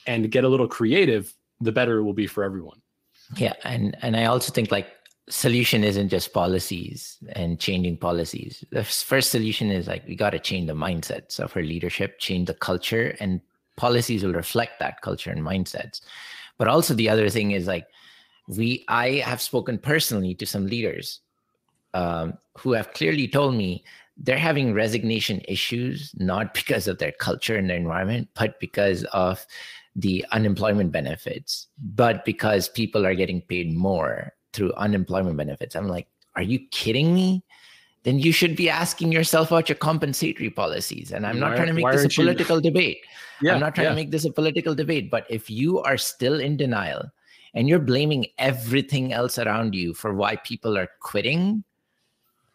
and 0.06 0.32
get 0.32 0.44
a 0.44 0.48
little 0.48 0.68
creative, 0.68 1.34
the 1.60 1.72
better 1.72 1.98
it 1.98 2.04
will 2.04 2.14
be 2.14 2.28
for 2.28 2.44
everyone. 2.44 2.80
Yeah, 3.38 3.54
and 3.64 3.98
and 4.04 4.16
I 4.16 4.26
also 4.26 4.52
think 4.54 4.72
like 4.72 4.88
solution 5.30 5.84
isn't 5.84 6.10
just 6.10 6.32
policies 6.32 7.18
and 7.30 7.60
changing 7.60 7.98
policies. 7.98 8.64
The 8.70 8.84
first 8.84 9.32
solution 9.32 9.72
is 9.72 9.88
like 9.88 10.06
we 10.08 10.16
got 10.16 10.30
to 10.30 10.40
change 10.40 10.68
the 10.68 10.74
mindsets 10.74 11.40
of 11.40 11.58
our 11.58 11.64
leadership, 11.64 12.20
change 12.20 12.46
the 12.46 12.54
culture, 12.54 13.16
and 13.20 13.42
policies 13.78 14.24
will 14.24 14.34
reflect 14.34 14.80
that 14.80 15.02
culture 15.02 15.32
and 15.32 15.42
mindsets. 15.42 16.02
But 16.60 16.68
also 16.68 16.94
the 16.94 17.10
other 17.10 17.30
thing 17.30 17.50
is 17.50 17.66
like 17.66 17.88
we 18.48 18.86
I 18.88 19.24
have 19.26 19.42
spoken 19.42 19.80
personally 19.80 20.36
to 20.36 20.46
some 20.46 20.68
leaders 20.68 21.22
um, 21.96 22.38
who 22.58 22.74
have 22.74 22.94
clearly 22.94 23.28
told 23.28 23.56
me 23.56 23.84
they're 24.18 24.38
having 24.38 24.74
resignation 24.74 25.42
issues 25.48 26.14
not 26.18 26.54
because 26.54 26.88
of 26.88 27.00
their 27.00 27.12
culture 27.14 27.56
and 27.56 27.70
their 27.70 27.78
environment, 27.78 28.28
but 28.36 28.60
because 28.60 29.04
of 29.06 29.46
the 29.96 30.26
unemployment 30.32 30.92
benefits, 30.92 31.68
but 31.96 32.26
because 32.26 32.68
people 32.68 33.06
are 33.06 33.16
getting 33.16 33.42
paid 33.42 33.74
more 33.74 34.34
through 34.52 34.74
unemployment 34.74 35.38
benefits. 35.38 35.76
I'm 35.76 35.88
like, 35.88 36.08
are 36.36 36.42
you 36.42 36.60
kidding 36.72 37.16
me? 37.16 37.44
Then 38.04 38.20
you 38.20 38.32
should 38.32 38.56
be 38.56 38.70
asking 38.70 39.12
yourself 39.12 39.52
about 39.52 39.68
your 39.68 39.78
compensatory 39.78 40.50
policies. 40.50 41.12
And 41.12 41.26
I'm 41.26 41.40
not 41.40 41.52
why, 41.52 41.56
trying 41.56 41.68
to 41.68 41.74
make 41.74 41.92
this 41.92 42.06
a 42.06 42.10
political 42.10 42.58
you... 42.58 42.62
debate. 42.62 43.00
Yeah, 43.42 43.54
I'm 43.54 43.60
not 43.60 43.74
trying 43.74 43.86
yeah. 43.86 43.92
to 43.92 43.96
make 43.96 44.12
this 44.12 44.26
a 44.26 44.32
political 44.32 44.76
debate. 44.76 45.10
But 45.10 45.26
if 45.30 45.50
you 45.50 45.80
are 45.80 45.98
still 45.98 46.40
in 46.40 46.56
denial 46.56 47.10
and 47.54 47.68
you're 47.68 47.80
blaming 47.80 48.28
everything 48.38 49.12
else 49.12 49.40
around 49.40 49.74
you 49.74 49.94
for 49.94 50.14
why 50.14 50.36
people 50.36 50.78
are 50.78 50.90
quitting, 51.00 51.64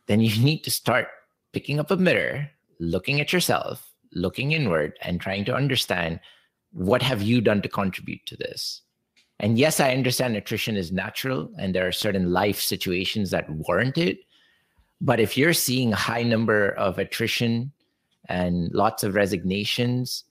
then 0.06 0.20
you 0.20 0.42
need 0.44 0.64
to 0.64 0.70
start 0.70 1.08
picking 1.52 1.78
up 1.78 1.90
a 1.90 1.96
mirror, 1.96 2.48
looking 2.78 3.20
at 3.20 3.32
yourself, 3.32 3.92
looking 4.12 4.52
inward, 4.52 4.98
and 5.02 5.20
trying 5.20 5.44
to 5.44 5.54
understand 5.54 6.20
what 6.72 7.02
have 7.02 7.22
you 7.22 7.40
done 7.40 7.62
to 7.62 7.68
contribute 7.68 8.24
to 8.26 8.36
this? 8.36 8.82
And 9.40 9.58
yes 9.58 9.80
i 9.80 9.92
understand 9.92 10.36
attrition 10.36 10.76
is 10.76 10.92
natural 10.92 11.50
and 11.58 11.74
there 11.74 11.86
are 11.86 11.92
certain 11.92 12.30
life 12.30 12.60
situations 12.60 13.30
that 13.30 13.50
warrant 13.50 13.96
it. 13.96 14.18
But 15.00 15.18
if 15.18 15.36
you're 15.36 15.54
seeing 15.54 15.92
a 15.92 15.96
high 15.96 16.22
number 16.22 16.70
of 16.72 16.98
attrition 16.98 17.72
and 18.26 18.70
lots 18.74 19.02
of 19.02 19.14
resignations 19.14 20.24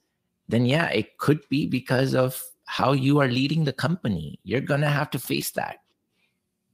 then 0.47 0.65
yeah 0.65 0.87
it 0.89 1.17
could 1.17 1.41
be 1.49 1.65
because 1.65 2.13
of 2.13 2.43
how 2.65 2.91
you 2.91 3.19
are 3.19 3.27
leading 3.27 3.63
the 3.63 3.73
company. 3.73 4.39
You're 4.43 4.61
going 4.61 4.81
to 4.81 4.89
have 4.89 5.09
to 5.11 5.19
face 5.19 5.49
that 5.51 5.77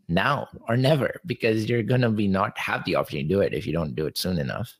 now 0.07 0.47
or 0.67 0.77
never 0.77 1.19
because 1.25 1.67
you're 1.69 1.83
to 2.01 2.09
be 2.09 2.27
not 2.27 2.57
have 2.57 2.83
the 2.85 2.95
opportunity 2.95 3.27
to 3.27 3.33
do 3.33 3.41
it 3.41 3.53
if 3.53 3.65
you 3.65 3.73
don't 3.73 3.95
do 3.95 4.05
it 4.05 4.17
soon 4.17 4.37
enough 4.37 4.73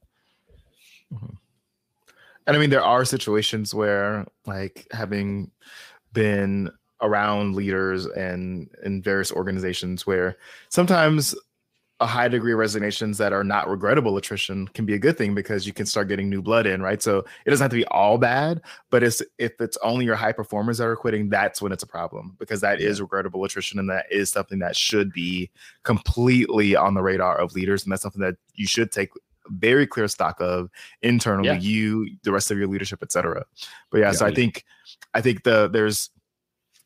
mm-hmm. 1.13 1.33
And 2.47 2.55
I 2.55 2.59
mean, 2.59 2.69
there 2.69 2.83
are 2.83 3.05
situations 3.05 3.73
where, 3.73 4.25
like, 4.45 4.88
having 4.91 5.49
been 6.13 6.69
around 7.01 7.55
leaders 7.55 8.05
and 8.05 8.69
in 8.83 9.01
various 9.01 9.31
organizations, 9.31 10.05
where 10.05 10.38
sometimes 10.69 11.35
a 12.01 12.05
high 12.05 12.27
degree 12.27 12.51
of 12.51 12.60
resignations 12.60 13.17
that 13.17 13.31
are 13.31 13.43
not 13.43 13.69
regrettable 13.69 14.17
attrition 14.17 14.67
can 14.69 14.86
be 14.86 14.93
a 14.93 14.99
good 14.99 15.17
thing 15.17 15.34
because 15.34 15.65
you 15.65 15.71
can 15.71 15.86
start 15.86 16.10
getting 16.10 16.29
new 16.29 16.41
blood 16.41 16.65
in, 16.65 16.81
right? 16.81 17.01
So 17.01 17.19
it 17.45 17.49
doesn't 17.49 17.63
have 17.63 17.71
to 17.71 17.77
be 17.77 17.86
all 17.86 18.17
bad, 18.17 18.62
but 18.89 19.01
it's 19.01 19.21
if 19.38 19.53
it's 19.62 19.77
only 19.81 20.03
your 20.03 20.15
high 20.15 20.34
performers 20.34 20.79
that 20.79 20.88
are 20.88 20.95
quitting, 20.97 21.29
that's 21.29 21.62
when 21.62 21.71
it's 21.71 21.84
a 21.84 21.88
problem 21.88 22.36
because 22.38 22.60
that 22.62 22.81
is 22.81 22.99
regrettable 22.99 23.45
attrition 23.45 23.79
and 23.79 23.89
that 23.89 24.08
is 24.12 24.29
something 24.29 24.60
that 24.60 24.75
should 24.75 25.13
be 25.13 25.49
completely 25.84 26.75
on 26.75 26.95
the 26.95 27.01
radar 27.01 27.38
of 27.38 27.53
leaders 27.53 27.84
and 27.84 27.93
that's 27.93 28.01
something 28.01 28.21
that 28.21 28.36
you 28.55 28.67
should 28.67 28.91
take 28.91 29.12
very 29.49 29.88
clear 29.88 30.08
stock 30.08 30.41
of 30.41 30.69
internally, 31.01 31.47
yeah. 31.47 31.60
you, 31.60 32.10
the 32.23 32.31
rest 32.31 32.51
of 32.51 32.58
your 32.58 32.67
leadership, 32.67 33.01
etc. 33.03 33.45
But 33.89 33.99
yeah, 33.99 34.08
yeah, 34.08 34.12
so 34.12 34.25
I 34.25 34.34
think 34.34 34.65
I 35.13 35.21
think 35.21 35.43
the 35.43 35.69
there's 35.69 36.10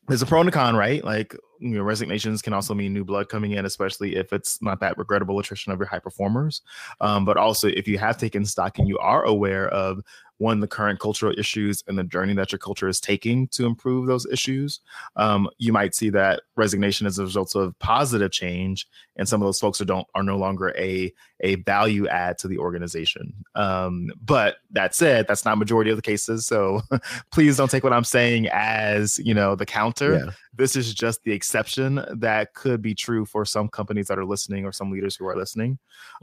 there's 0.10 0.22
a 0.24 0.26
pro 0.26 0.40
and 0.40 0.50
a 0.50 0.52
con, 0.52 0.76
right? 0.76 1.04
Like 1.04 1.36
you 1.60 1.70
know, 1.70 1.84
resignations 1.84 2.42
can 2.42 2.54
also 2.54 2.74
mean 2.74 2.94
new 2.94 3.06
blood 3.06 3.30
coming 3.30 3.52
in, 3.52 3.66
especially 3.66 4.16
if 4.16 4.34
it's 4.34 4.62
not 4.62 4.80
that 4.80 4.98
regrettable 4.98 5.38
attrition 5.40 5.72
of 5.72 5.80
your 5.80 5.88
high 5.88 6.00
performers. 6.00 6.62
Um, 7.00 7.26
but 7.26 7.38
also, 7.38 7.68
if 7.68 7.88
you 7.88 7.98
have 8.00 8.18
taken 8.18 8.46
stock 8.46 8.80
and 8.80 8.88
you 8.88 8.98
are 8.98 9.24
aware 9.24 9.70
of 9.70 10.02
one 10.40 10.60
the 10.60 10.68
current 10.68 11.00
cultural 11.00 11.34
issues 11.38 11.84
and 11.88 11.98
the 11.98 12.04
journey 12.04 12.34
that 12.34 12.52
your 12.52 12.60
culture 12.60 12.88
is 12.88 13.00
taking 13.00 13.48
to 13.50 13.66
improve 13.66 14.08
those 14.08 14.26
issues. 14.28 14.80
Um, 15.16 15.50
you 15.58 15.72
might 15.72 15.94
see 15.94 16.10
that 16.10 16.42
resignation 16.56 17.06
as 17.06 17.20
a 17.20 17.24
result 17.24 17.56
of 17.56 17.78
positive 17.80 18.32
change 18.32 18.88
and 19.20 19.28
some 19.28 19.42
of 19.42 19.46
those 19.46 19.60
folks 19.60 19.80
are 19.82 19.86
don't 19.86 20.08
are 20.16 20.24
no 20.24 20.38
longer 20.38 20.74
a 20.78 21.14
a 21.42 21.56
value 21.56 22.08
add 22.08 22.38
to 22.40 22.48
the 22.48 22.58
organization. 22.58 23.34
Um, 23.54 24.10
but 24.26 24.58
that 24.72 24.96
said 24.96 25.28
that's 25.28 25.46
not 25.46 25.58
majority 25.58 25.92
of 25.92 25.98
the 25.98 26.02
cases. 26.02 26.48
So 26.48 26.82
please 27.32 27.58
don't 27.58 27.70
take 27.70 27.84
what 27.84 27.94
i'm 27.94 28.04
saying 28.04 28.48
as 28.52 29.20
you 29.20 29.34
know 29.34 29.56
the 29.56 29.66
counter. 29.66 30.16
Yeah. 30.16 30.32
this 30.54 30.76
is 30.76 30.94
just 30.94 31.22
the 31.24 31.34
exception 31.34 32.04
that 32.10 32.54
could 32.54 32.82
be 32.82 32.96
true 32.96 33.26
for 33.26 33.46
some 33.46 33.68
companies 33.68 34.08
that 34.08 34.18
are 34.18 34.26
listening 34.26 34.66
or 34.66 34.72
some 34.72 34.90
leaders 34.90 35.16
who 35.16 35.28
are 35.28 35.36
listening. 35.36 35.78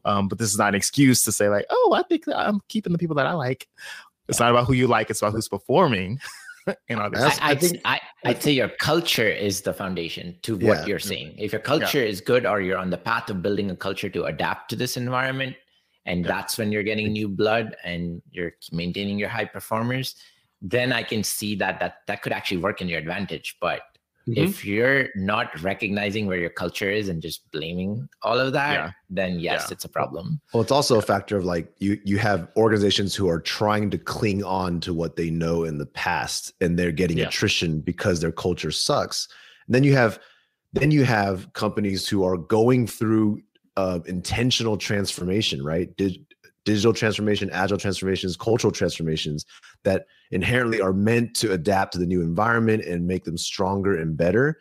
Um, 0.05 0.27
but 0.29 0.39
this 0.39 0.51
is 0.51 0.59
not 0.59 0.69
an 0.69 0.75
excuse 0.75 1.23
to 1.25 1.33
say 1.33 1.49
like 1.51 1.67
oh 1.69 1.95
i 1.95 2.03
think 2.03 2.25
i'm 2.35 2.61
keeping 2.69 2.93
the 2.93 2.99
people 2.99 3.17
that 3.17 3.27
i 3.27 3.33
like 3.35 3.69
it's 4.29 4.41
not 4.41 4.51
about 4.51 4.67
who 4.67 4.73
you 4.73 4.87
like; 4.87 5.11
it's 5.11 5.23
about 5.23 5.33
who's 5.33 5.49
performing. 5.49 6.19
in 6.89 6.99
other 6.99 7.19
I, 7.19 7.39
I, 7.41 7.55
think 7.55 7.81
I, 7.85 8.01
I'd 8.25 8.43
say 8.43 8.51
your 8.51 8.69
culture 8.69 9.29
is 9.29 9.61
the 9.61 9.73
foundation 9.73 10.37
to 10.43 10.57
what 10.57 10.79
yeah. 10.81 10.87
you're 10.87 10.99
saying. 10.99 11.35
If 11.39 11.53
your 11.53 11.61
culture 11.61 12.01
yeah. 12.01 12.09
is 12.09 12.21
good, 12.21 12.45
or 12.45 12.61
you're 12.61 12.79
on 12.79 12.91
the 12.91 12.99
path 12.99 13.31
of 13.31 13.43
building 13.43 13.71
a 13.71 13.77
culture 13.77 14.09
to 14.09 14.25
adapt 14.25 14.71
to 14.71 14.77
this 14.77 14.97
environment, 14.97 15.57
and 16.07 16.25
yeah. 16.25 16.29
that's 16.29 16.59
when 16.59 16.73
you're 16.73 16.83
getting 16.83 17.13
new 17.13 17.29
blood 17.29 17.77
and 17.85 18.21
you're 18.31 18.53
maintaining 18.73 19.19
your 19.19 19.29
high 19.29 19.45
performers, 19.45 20.17
then 20.61 20.93
I 20.93 21.03
can 21.03 21.23
see 21.23 21.55
that 21.57 21.79
that 21.81 21.99
that 22.07 22.23
could 22.23 22.33
actually 22.33 22.59
work 22.59 22.81
in 22.81 22.89
your 22.89 22.99
advantage. 22.99 23.57
But 23.61 23.83
Mm-hmm. 24.29 24.43
If 24.43 24.65
you're 24.65 25.09
not 25.15 25.61
recognizing 25.63 26.27
where 26.27 26.39
your 26.39 26.51
culture 26.51 26.91
is 26.91 27.09
and 27.09 27.23
just 27.23 27.49
blaming 27.53 28.09
all 28.23 28.41
of 28.41 28.53
that, 28.55 28.73
yeah. 28.73 28.91
then 29.09 29.39
yes, 29.39 29.67
yeah. 29.67 29.73
it's 29.73 29.85
a 29.85 29.89
problem. 29.89 30.41
Well, 30.53 30.63
it's 30.63 30.73
also 30.73 30.99
a 30.99 31.03
factor 31.03 31.37
of 31.37 31.45
like 31.45 31.73
you 31.79 32.01
you 32.05 32.19
have 32.19 32.49
organizations 32.57 33.15
who 33.15 33.29
are 33.29 33.39
trying 33.39 33.89
to 33.91 33.99
cling 33.99 34.43
on 34.43 34.81
to 34.81 34.93
what 34.93 35.15
they 35.15 35.31
know 35.31 35.63
in 35.63 35.79
the 35.79 35.87
past 35.87 36.53
and 36.61 36.77
they're 36.77 36.91
getting 36.91 37.19
yeah. 37.19 37.29
attrition 37.29 37.81
because 37.81 38.21
their 38.21 38.33
culture 38.33 38.73
sucks. 38.73 39.29
And 39.67 39.75
then 39.75 39.85
you 39.85 39.95
have 39.95 40.19
then 40.73 40.91
you 40.91 41.05
have 41.05 41.53
companies 41.53 42.09
who 42.09 42.25
are 42.25 42.37
going 42.37 42.89
through 42.89 43.43
uh, 43.77 44.01
intentional 44.07 44.77
transformation, 44.77 45.63
right? 45.63 45.97
Did, 45.97 46.27
digital 46.67 46.93
transformation, 46.93 47.49
agile 47.53 47.79
transformations, 47.79 48.37
cultural 48.37 48.73
transformations 48.73 49.47
that 49.87 50.07
inherently 50.31 50.81
are 50.81 50.93
meant 50.93 51.35
to 51.37 51.53
adapt 51.53 51.93
to 51.93 51.99
the 51.99 52.07
new 52.07 52.21
environment 52.21 52.85
and 52.85 53.07
make 53.07 53.25
them 53.25 53.39
stronger 53.39 53.97
and 53.97 54.17
better. 54.17 54.59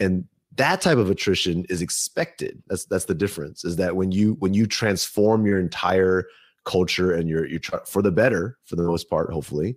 And 0.00 0.24
that 0.56 0.80
type 0.80 0.98
of 0.98 1.08
attrition 1.08 1.64
is 1.68 1.80
expected. 1.80 2.62
That's 2.66 2.84
that's 2.84 3.06
the 3.06 3.14
difference. 3.14 3.64
Is 3.64 3.76
that 3.76 3.96
when 3.96 4.12
you 4.12 4.34
when 4.40 4.52
you 4.52 4.66
transform 4.66 5.46
your 5.46 5.58
entire 5.58 6.26
culture 6.64 7.12
and 7.12 7.28
you're 7.28 7.46
you 7.46 7.58
try 7.58 7.78
for 7.86 8.02
the 8.02 8.12
better 8.12 8.58
for 8.64 8.76
the 8.76 8.82
most 8.82 9.08
part, 9.08 9.32
hopefully, 9.32 9.76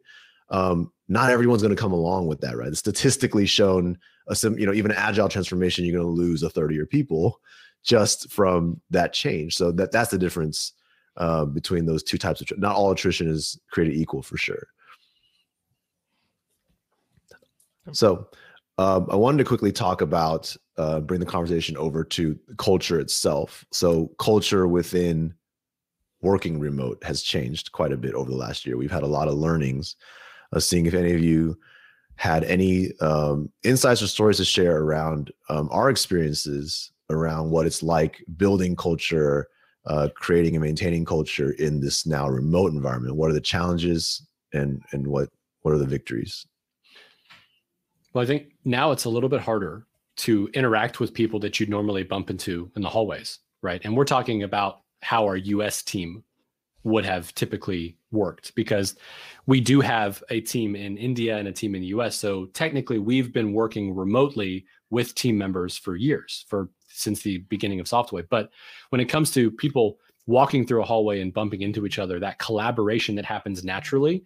um, 0.50 0.92
not 1.08 1.30
everyone's 1.30 1.62
going 1.62 1.76
to 1.76 1.82
come 1.82 1.94
along 1.94 2.28
with 2.28 2.42
that, 2.42 2.58
right? 2.58 2.70
It's 2.70 2.80
statistically 2.80 3.46
shown 3.46 3.98
a 4.28 4.36
sim, 4.36 4.58
you 4.60 4.66
know, 4.66 4.74
even 4.74 4.92
agile 4.92 5.30
transformation, 5.30 5.86
you're 5.86 6.00
going 6.00 6.16
to 6.16 6.22
lose 6.22 6.44
a 6.44 6.50
third 6.50 6.72
of 6.72 6.76
your 6.76 6.86
people 6.86 7.40
just 7.84 8.30
from 8.32 8.82
that 8.90 9.14
change. 9.14 9.56
So 9.56 9.72
that 9.74 9.92
that's 9.92 10.12
the 10.12 10.18
difference 10.18 10.74
uh, 11.16 11.46
between 11.46 11.86
those 11.86 12.04
two 12.04 12.18
types 12.18 12.42
of 12.42 12.58
not 12.58 12.76
all 12.76 12.92
attrition 12.92 13.28
is 13.28 13.60
created 13.72 13.96
equal 13.96 14.22
for 14.22 14.38
sure 14.38 14.68
so 17.92 18.28
um, 18.78 19.08
I 19.10 19.16
wanted 19.16 19.40
to 19.40 19.46
quickly 19.46 19.72
talk 19.72 20.02
about 20.02 20.56
uh, 20.78 21.00
bring 21.00 21.20
the 21.20 21.26
conversation 21.26 21.76
over 21.78 22.04
to 22.04 22.38
culture 22.58 23.00
itself. 23.00 23.66
So, 23.72 24.12
culture 24.20 24.68
within 24.68 25.34
working 26.22 26.60
remote 26.60 27.04
has 27.04 27.22
changed 27.22 27.72
quite 27.72 27.92
a 27.92 27.98
bit 27.98 28.14
over 28.14 28.30
the 28.30 28.38
last 28.38 28.66
year. 28.66 28.78
We've 28.78 28.92
had 28.92 29.04
a 29.04 29.08
lot 29.08 29.28
of 29.28 29.36
learnings. 29.36 29.96
Uh, 30.54 30.60
seeing 30.60 30.86
if 30.86 30.94
any 30.94 31.14
of 31.14 31.20
you 31.20 31.58
had 32.16 32.44
any 32.46 32.92
um, 33.02 33.52
insights 33.64 34.02
or 34.02 34.08
stories 34.08 34.38
to 34.38 34.46
share 34.46 34.78
around 34.78 35.32
um, 35.50 35.68
our 35.72 35.90
experiences 35.90 36.92
around 37.10 37.50
what 37.50 37.66
it's 37.66 37.84
like 37.84 38.24
building 38.38 38.76
culture, 38.76 39.48
uh, 39.86 40.10
creating 40.16 40.56
and 40.56 40.64
maintaining 40.64 41.06
culture 41.06 41.52
in 41.52 41.80
this 41.80 42.06
now 42.06 42.28
remote 42.28 42.72
environment. 42.72 43.16
What 43.16 43.30
are 43.30 43.34
the 43.34 43.42
challenges 43.42 44.26
and 44.54 44.82
and 44.92 45.08
what 45.08 45.30
what 45.62 45.74
are 45.74 45.78
the 45.78 45.86
victories? 45.86 46.46
Well, 48.18 48.24
I 48.24 48.28
think 48.28 48.54
now 48.66 48.92
it's 48.92 49.06
a 49.06 49.12
little 49.12 49.30
bit 49.30 49.42
harder 49.42 49.86
to 50.26 50.50
interact 50.56 51.00
with 51.00 51.14
people 51.14 51.40
that 51.42 51.60
you'd 51.60 51.70
normally 51.70 52.02
bump 52.02 52.32
into 52.32 52.72
in 52.76 52.82
the 52.82 52.90
hallways, 52.90 53.38
right? 53.62 53.80
And 53.84 53.96
we're 53.96 54.06
talking 54.06 54.42
about 54.42 54.82
how 55.04 55.26
our 55.26 55.38
US 55.38 55.84
team 55.84 56.24
would 56.84 57.06
have 57.06 57.32
typically 57.36 57.96
worked 58.10 58.56
because 58.56 58.96
we 59.46 59.62
do 59.62 59.82
have 59.82 60.24
a 60.32 60.42
team 60.42 60.76
in 60.76 60.98
India 60.98 61.38
and 61.38 61.48
a 61.48 61.52
team 61.52 61.76
in 61.76 61.82
the 61.82 61.90
US. 61.90 62.16
So 62.16 62.48
technically 62.56 62.98
we've 62.98 63.32
been 63.32 63.54
working 63.54 63.94
remotely 63.96 64.66
with 64.90 65.14
team 65.14 65.38
members 65.38 65.78
for 65.78 65.96
years, 65.96 66.44
for 66.48 66.72
since 66.88 67.22
the 67.22 67.38
beginning 67.50 67.80
of 67.80 67.86
Softway. 67.86 68.26
But 68.28 68.50
when 68.90 69.00
it 69.00 69.10
comes 69.10 69.30
to 69.34 69.52
people 69.52 70.00
walking 70.26 70.66
through 70.66 70.82
a 70.82 70.88
hallway 70.88 71.22
and 71.22 71.32
bumping 71.32 71.62
into 71.62 71.86
each 71.86 72.00
other, 72.00 72.20
that 72.20 72.40
collaboration 72.40 73.14
that 73.14 73.26
happens 73.26 73.64
naturally 73.64 74.26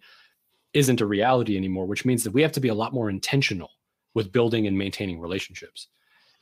isn't 0.72 1.02
a 1.02 1.06
reality 1.06 1.58
anymore, 1.58 1.84
which 1.84 2.06
means 2.06 2.24
that 2.24 2.32
we 2.32 2.40
have 2.40 2.52
to 2.52 2.60
be 2.60 2.68
a 2.68 2.74
lot 2.74 2.94
more 2.94 3.10
intentional 3.10 3.68
with 4.14 4.32
building 4.32 4.66
and 4.66 4.76
maintaining 4.76 5.20
relationships. 5.20 5.88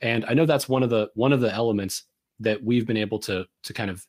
And 0.01 0.25
I 0.27 0.33
know 0.33 0.45
that's 0.45 0.67
one 0.67 0.83
of 0.83 0.89
the 0.89 1.09
one 1.13 1.33
of 1.33 1.41
the 1.41 1.53
elements 1.53 2.03
that 2.39 2.63
we've 2.63 2.87
been 2.87 2.97
able 2.97 3.19
to 3.19 3.45
to 3.63 3.73
kind 3.73 3.91
of 3.91 4.05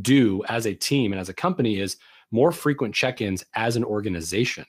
do 0.00 0.42
as 0.48 0.66
a 0.66 0.74
team 0.74 1.12
and 1.12 1.20
as 1.20 1.28
a 1.28 1.34
company 1.34 1.80
is 1.80 1.96
more 2.30 2.52
frequent 2.52 2.94
check-ins 2.94 3.44
as 3.54 3.76
an 3.76 3.84
organization 3.84 4.66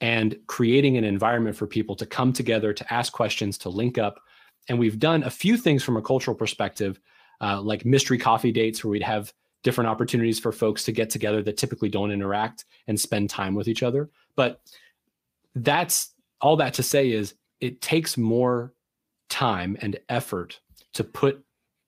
and 0.00 0.38
creating 0.46 0.96
an 0.96 1.04
environment 1.04 1.56
for 1.56 1.66
people 1.66 1.94
to 1.96 2.06
come 2.06 2.32
together 2.32 2.72
to 2.72 2.94
ask 2.94 3.12
questions 3.12 3.58
to 3.58 3.68
link 3.68 3.98
up 3.98 4.20
and 4.68 4.78
we've 4.78 4.98
done 4.98 5.24
a 5.24 5.30
few 5.30 5.56
things 5.56 5.82
from 5.82 5.96
a 5.96 6.02
cultural 6.02 6.34
perspective 6.34 7.00
uh, 7.42 7.60
like 7.60 7.84
mystery 7.84 8.18
coffee 8.18 8.52
dates 8.52 8.82
where 8.82 8.90
we'd 8.90 9.02
have 9.02 9.32
different 9.62 9.90
opportunities 9.90 10.38
for 10.38 10.52
folks 10.52 10.84
to 10.84 10.92
get 10.92 11.10
together 11.10 11.42
that 11.42 11.56
typically 11.56 11.88
don't 11.88 12.12
interact 12.12 12.64
and 12.86 12.98
spend 12.98 13.28
time 13.28 13.54
with 13.54 13.68
each 13.68 13.82
other 13.82 14.08
but 14.36 14.62
that's 15.56 16.14
all 16.40 16.56
that 16.56 16.72
to 16.74 16.82
say 16.82 17.10
is 17.10 17.34
it 17.60 17.80
takes 17.80 18.16
more 18.16 18.74
time 19.28 19.76
and 19.80 19.98
effort 20.08 20.60
to 20.94 21.04
put 21.04 21.42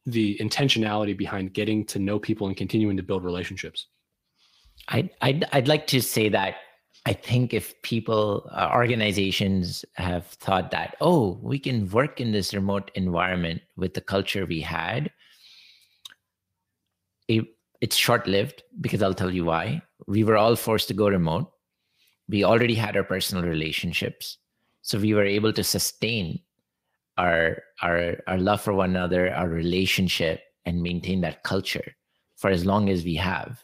the 0.07 0.37
intentionality 0.39 1.17
behind 1.17 1.53
getting 1.53 1.85
to 1.87 1.99
know 1.99 2.19
people 2.19 2.47
and 2.47 2.57
continuing 2.57 2.97
to 2.97 3.03
build 3.03 3.25
relationships. 3.25 3.87
I'd, 4.89 5.11
I'd, 5.21 5.45
I'd 5.53 5.69
like 5.69 5.87
to 5.89 6.01
say 6.01 6.29
that 6.31 6.57
I 7.05 7.13
think 7.13 7.53
if 7.53 7.81
people, 7.83 8.49
uh, 8.53 8.71
organizations 8.73 9.85
have 9.95 10.27
thought 10.27 10.71
that, 10.71 10.97
oh, 11.01 11.39
we 11.43 11.59
can 11.59 11.89
work 11.91 12.21
in 12.21 12.33
this 12.33 12.55
remote 12.55 12.91
environment 12.95 13.63
with 13.77 13.95
the 13.95 14.01
culture 14.01 14.47
we 14.47 14.61
had, 14.61 15.11
it, 17.27 17.45
it's 17.81 17.97
short 17.97 18.27
lived 18.27 18.63
because 18.81 19.03
I'll 19.03 19.15
tell 19.15 19.33
you 19.33 19.45
why. 19.45 19.83
We 20.07 20.23
were 20.23 20.37
all 20.37 20.55
forced 20.55 20.89
to 20.89 20.95
go 20.95 21.09
remote. 21.09 21.51
We 22.29 22.45
already 22.45 22.75
had 22.75 22.97
our 22.97 23.03
personal 23.05 23.45
relationships. 23.45 24.39
So 24.83 24.99
we 24.99 25.15
were 25.15 25.25
able 25.25 25.53
to 25.53 25.65
sustain 25.65 26.41
our 27.17 27.63
our 27.83 28.17
our 28.27 28.39
love 28.39 28.61
for 28.61 28.73
one 28.73 28.91
another, 28.91 29.33
our 29.33 29.49
relationship, 29.49 30.41
and 30.67 30.83
maintain 30.83 31.21
that 31.23 31.43
culture 31.43 31.95
for 32.37 32.51
as 32.51 32.67
long 32.67 32.89
as 32.89 33.05
we 33.05 33.15
have. 33.15 33.63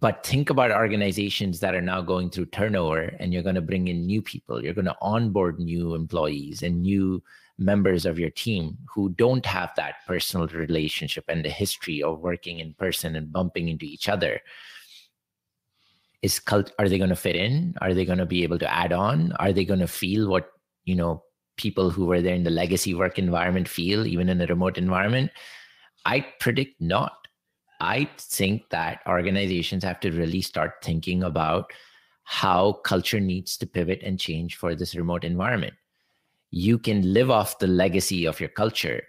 But 0.00 0.26
think 0.26 0.50
about 0.50 0.72
organizations 0.72 1.60
that 1.60 1.74
are 1.74 1.80
now 1.80 2.02
going 2.02 2.30
through 2.30 2.46
turnover 2.46 3.14
and 3.20 3.32
you're 3.32 3.44
going 3.44 3.54
to 3.54 3.62
bring 3.62 3.86
in 3.86 4.06
new 4.06 4.20
people. 4.22 4.62
You're 4.62 4.74
going 4.74 4.86
to 4.86 4.96
onboard 5.00 5.60
new 5.60 5.94
employees 5.94 6.64
and 6.64 6.82
new 6.82 7.22
members 7.58 8.04
of 8.04 8.18
your 8.18 8.30
team 8.30 8.76
who 8.92 9.10
don't 9.10 9.46
have 9.46 9.70
that 9.76 10.04
personal 10.04 10.48
relationship 10.48 11.24
and 11.28 11.44
the 11.44 11.50
history 11.50 12.02
of 12.02 12.18
working 12.18 12.58
in 12.58 12.74
person 12.74 13.14
and 13.14 13.32
bumping 13.32 13.68
into 13.68 13.86
each 13.86 14.08
other 14.08 14.40
is 16.24 16.40
cult 16.40 16.72
are 16.78 16.88
they 16.88 16.96
going 16.96 17.10
to 17.10 17.16
fit 17.16 17.36
in? 17.36 17.74
Are 17.82 17.92
they 17.92 18.06
going 18.06 18.18
to 18.18 18.26
be 18.26 18.42
able 18.44 18.58
to 18.58 18.74
add 18.74 18.92
on? 18.94 19.32
Are 19.32 19.52
they 19.52 19.64
going 19.66 19.80
to 19.80 19.86
feel 19.86 20.28
what 20.28 20.48
you 20.84 20.96
know 20.96 21.22
people 21.58 21.90
who 21.90 22.06
were 22.06 22.22
there 22.22 22.34
in 22.34 22.44
the 22.44 22.50
legacy 22.50 22.94
work 22.94 23.18
environment 23.18 23.68
feel 23.68 24.06
even 24.06 24.30
in 24.30 24.40
a 24.40 24.46
remote 24.46 24.78
environment? 24.78 25.30
I 26.06 26.26
predict 26.40 26.80
not. 26.80 27.12
I 27.80 28.08
think 28.18 28.70
that 28.70 29.00
organizations 29.06 29.84
have 29.84 30.00
to 30.00 30.10
really 30.10 30.40
start 30.40 30.82
thinking 30.82 31.22
about 31.22 31.72
how 32.22 32.72
culture 32.84 33.20
needs 33.20 33.58
to 33.58 33.66
pivot 33.66 34.00
and 34.02 34.18
change 34.18 34.56
for 34.56 34.74
this 34.74 34.94
remote 34.94 35.24
environment. 35.24 35.74
You 36.50 36.78
can 36.78 37.12
live 37.12 37.30
off 37.30 37.58
the 37.58 37.66
legacy 37.66 38.24
of 38.24 38.40
your 38.40 38.48
culture 38.48 39.02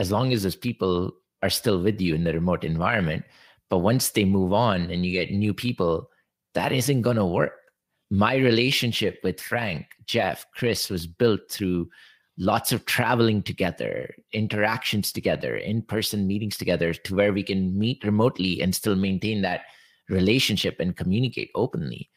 as 0.00 0.10
long 0.10 0.32
as 0.32 0.42
those 0.42 0.56
people 0.56 1.12
are 1.40 1.50
still 1.50 1.80
with 1.80 2.00
you 2.00 2.16
in 2.16 2.24
the 2.24 2.32
remote 2.32 2.64
environment 2.64 3.24
but 3.68 3.78
once 3.78 4.10
they 4.10 4.24
move 4.24 4.52
on 4.52 4.90
and 4.90 5.04
you 5.04 5.12
get 5.12 5.30
new 5.30 5.52
people 5.52 6.08
that 6.58 6.72
isn't 6.72 7.02
going 7.02 7.16
to 7.16 7.24
work. 7.24 7.52
My 8.10 8.34
relationship 8.34 9.20
with 9.22 9.40
Frank, 9.40 9.86
Jeff, 10.06 10.44
Chris 10.56 10.90
was 10.90 11.06
built 11.06 11.42
through 11.48 11.88
lots 12.36 12.72
of 12.72 12.84
traveling 12.84 13.44
together, 13.44 14.12
interactions 14.32 15.12
together, 15.12 15.56
in 15.56 15.82
person 15.82 16.26
meetings 16.26 16.56
together 16.56 16.92
to 16.92 17.14
where 17.14 17.32
we 17.32 17.44
can 17.44 17.78
meet 17.78 18.02
remotely 18.02 18.60
and 18.60 18.74
still 18.74 18.96
maintain 18.96 19.40
that 19.42 19.66
relationship 20.08 20.80
and 20.80 20.96
communicate 20.96 21.52
openly. 21.54 22.10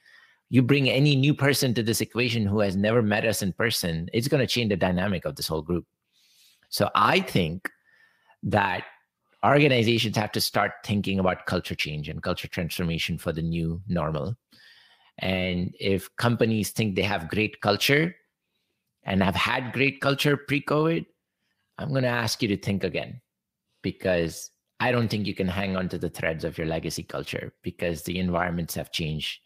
You 0.49 0.63
bring 0.63 0.89
any 0.89 1.15
new 1.15 1.36
person 1.36 1.75
to 1.75 1.84
this 1.84 2.01
equation 2.01 2.47
who 2.47 2.62
has 2.62 2.75
never 2.75 3.04
met 3.04 3.25
us 3.25 3.43
in 3.43 3.54
person, 3.54 4.10
it's 4.12 4.27
going 4.27 4.41
to 4.41 4.47
change 4.47 4.69
the 4.69 4.75
dynamic 4.75 5.25
of 5.25 5.36
this 5.36 5.47
whole 5.47 5.62
group. 5.62 5.86
So 6.69 6.89
I 6.95 7.19
think 7.19 7.69
that 8.41 8.86
organizations 9.45 10.15
have 10.17 10.32
to 10.34 10.41
start 10.41 10.73
thinking 10.86 11.19
about 11.19 11.45
culture 11.45 11.75
change 11.75 12.10
and 12.10 12.21
culture 12.21 12.47
transformation 12.47 13.17
for 13.17 13.32
the 13.32 13.41
new 13.41 13.82
normal. 13.88 14.36
And 15.19 15.75
if 15.80 16.13
companies 16.15 16.71
think 16.71 16.95
they 16.95 17.01
have 17.01 17.30
great 17.30 17.62
culture 17.62 18.15
and 19.04 19.23
have 19.23 19.36
had 19.36 19.73
great 19.73 20.01
culture 20.01 20.38
pre 20.38 20.62
COVID, 20.62 21.06
I'm 21.77 21.89
going 21.89 22.04
to 22.04 22.10
ask 22.10 22.41
you 22.41 22.47
to 22.49 22.58
think 22.58 22.84
again 22.84 23.21
because 23.82 24.51
I 24.80 24.91
don't 24.91 25.10
think 25.10 25.27
you 25.27 25.36
can 25.36 25.47
hang 25.47 25.75
on 25.75 25.89
to 25.89 25.97
the 25.97 26.10
threads 26.10 26.43
of 26.43 26.58
your 26.58 26.67
legacy 26.67 27.04
culture 27.04 27.54
because 27.62 28.04
the 28.04 28.19
environments 28.19 28.75
have 28.75 28.91
changed. 28.91 29.39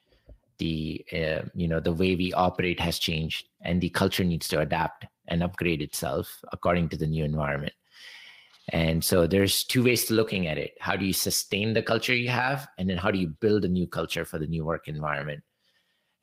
The 0.58 1.06
uh, 1.12 1.42
you 1.54 1.68
know 1.68 1.82
the 1.82 1.92
way 1.92 2.16
we 2.16 2.32
operate 2.32 2.80
has 2.80 2.98
changed, 2.98 3.50
and 3.62 3.82
the 3.82 3.90
culture 3.90 4.24
needs 4.24 4.48
to 4.50 4.62
adapt 4.62 5.06
and 5.28 5.44
upgrade 5.44 5.82
itself 5.82 6.40
according 6.54 6.88
to 6.90 6.98
the 6.98 7.08
new 7.08 7.26
environment. 7.26 7.74
And 8.70 9.04
so 9.04 9.28
there's 9.28 9.64
two 9.64 9.84
ways 9.84 10.06
to 10.06 10.14
looking 10.16 10.48
at 10.48 10.58
it. 10.58 10.74
How 10.80 10.96
do 10.96 11.06
you 11.06 11.14
sustain 11.14 11.74
the 11.74 11.84
culture 11.84 12.16
you 12.16 12.30
have? 12.30 12.68
And 12.78 12.90
then 12.90 12.98
how 12.98 13.12
do 13.12 13.20
you 13.20 13.28
build 13.28 13.64
a 13.64 13.68
new 13.68 13.86
culture 13.86 14.26
for 14.26 14.40
the 14.40 14.48
new 14.48 14.66
work 14.66 14.88
environment? 14.88 15.44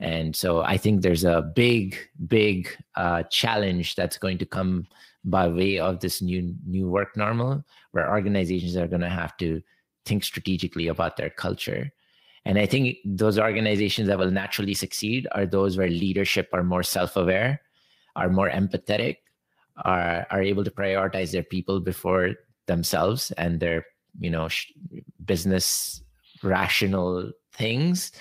And 0.00 0.34
so 0.34 0.62
I 0.62 0.76
think 0.76 1.02
there's 1.02 1.24
a 1.24 1.42
big, 1.54 1.96
big 2.26 2.68
uh, 2.96 3.22
challenge 3.30 3.94
that's 3.94 4.18
going 4.18 4.38
to 4.38 4.46
come 4.46 4.88
by 5.24 5.46
way 5.46 5.78
of 5.78 6.00
this 6.00 6.20
new 6.20 6.52
new 6.66 6.88
work 6.88 7.16
normal, 7.16 7.64
where 7.92 8.10
organizations 8.10 8.76
are 8.76 8.88
going 8.88 9.02
to 9.02 9.08
have 9.08 9.36
to 9.36 9.62
think 10.04 10.24
strategically 10.24 10.88
about 10.88 11.16
their 11.16 11.30
culture. 11.30 11.92
And 12.44 12.58
I 12.58 12.66
think 12.66 12.98
those 13.04 13.38
organizations 13.38 14.08
that 14.08 14.18
will 14.18 14.32
naturally 14.32 14.74
succeed 14.74 15.28
are 15.30 15.46
those 15.46 15.76
where 15.76 15.88
leadership 15.88 16.48
are 16.52 16.64
more 16.64 16.82
self-aware, 16.82 17.60
are 18.16 18.28
more 18.28 18.50
empathetic, 18.50 19.18
are 19.76 20.26
are 20.30 20.42
able 20.42 20.64
to 20.64 20.70
prioritize 20.70 21.32
their 21.32 21.42
people 21.42 21.80
before 21.80 22.34
themselves 22.66 23.30
and 23.32 23.60
their 23.60 23.86
you 24.18 24.30
know 24.30 24.48
sh- 24.48 24.72
business 25.24 26.02
rational 26.42 27.32
things 27.52 28.12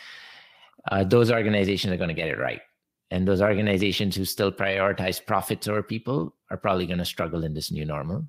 uh, 0.89 1.03
those 1.03 1.31
organizations 1.31 1.93
are 1.93 1.97
going 1.97 2.07
to 2.07 2.13
get 2.13 2.29
it 2.29 2.39
right. 2.39 2.61
And 3.11 3.27
those 3.27 3.41
organizations 3.41 4.15
who 4.15 4.25
still 4.25 4.51
prioritize 4.51 5.23
profits 5.23 5.67
over 5.67 5.83
people 5.83 6.35
are 6.49 6.57
probably 6.57 6.85
going 6.85 6.99
to 6.99 7.05
struggle 7.05 7.43
in 7.43 7.53
this 7.53 7.71
new 7.71 7.85
normal. 7.85 8.25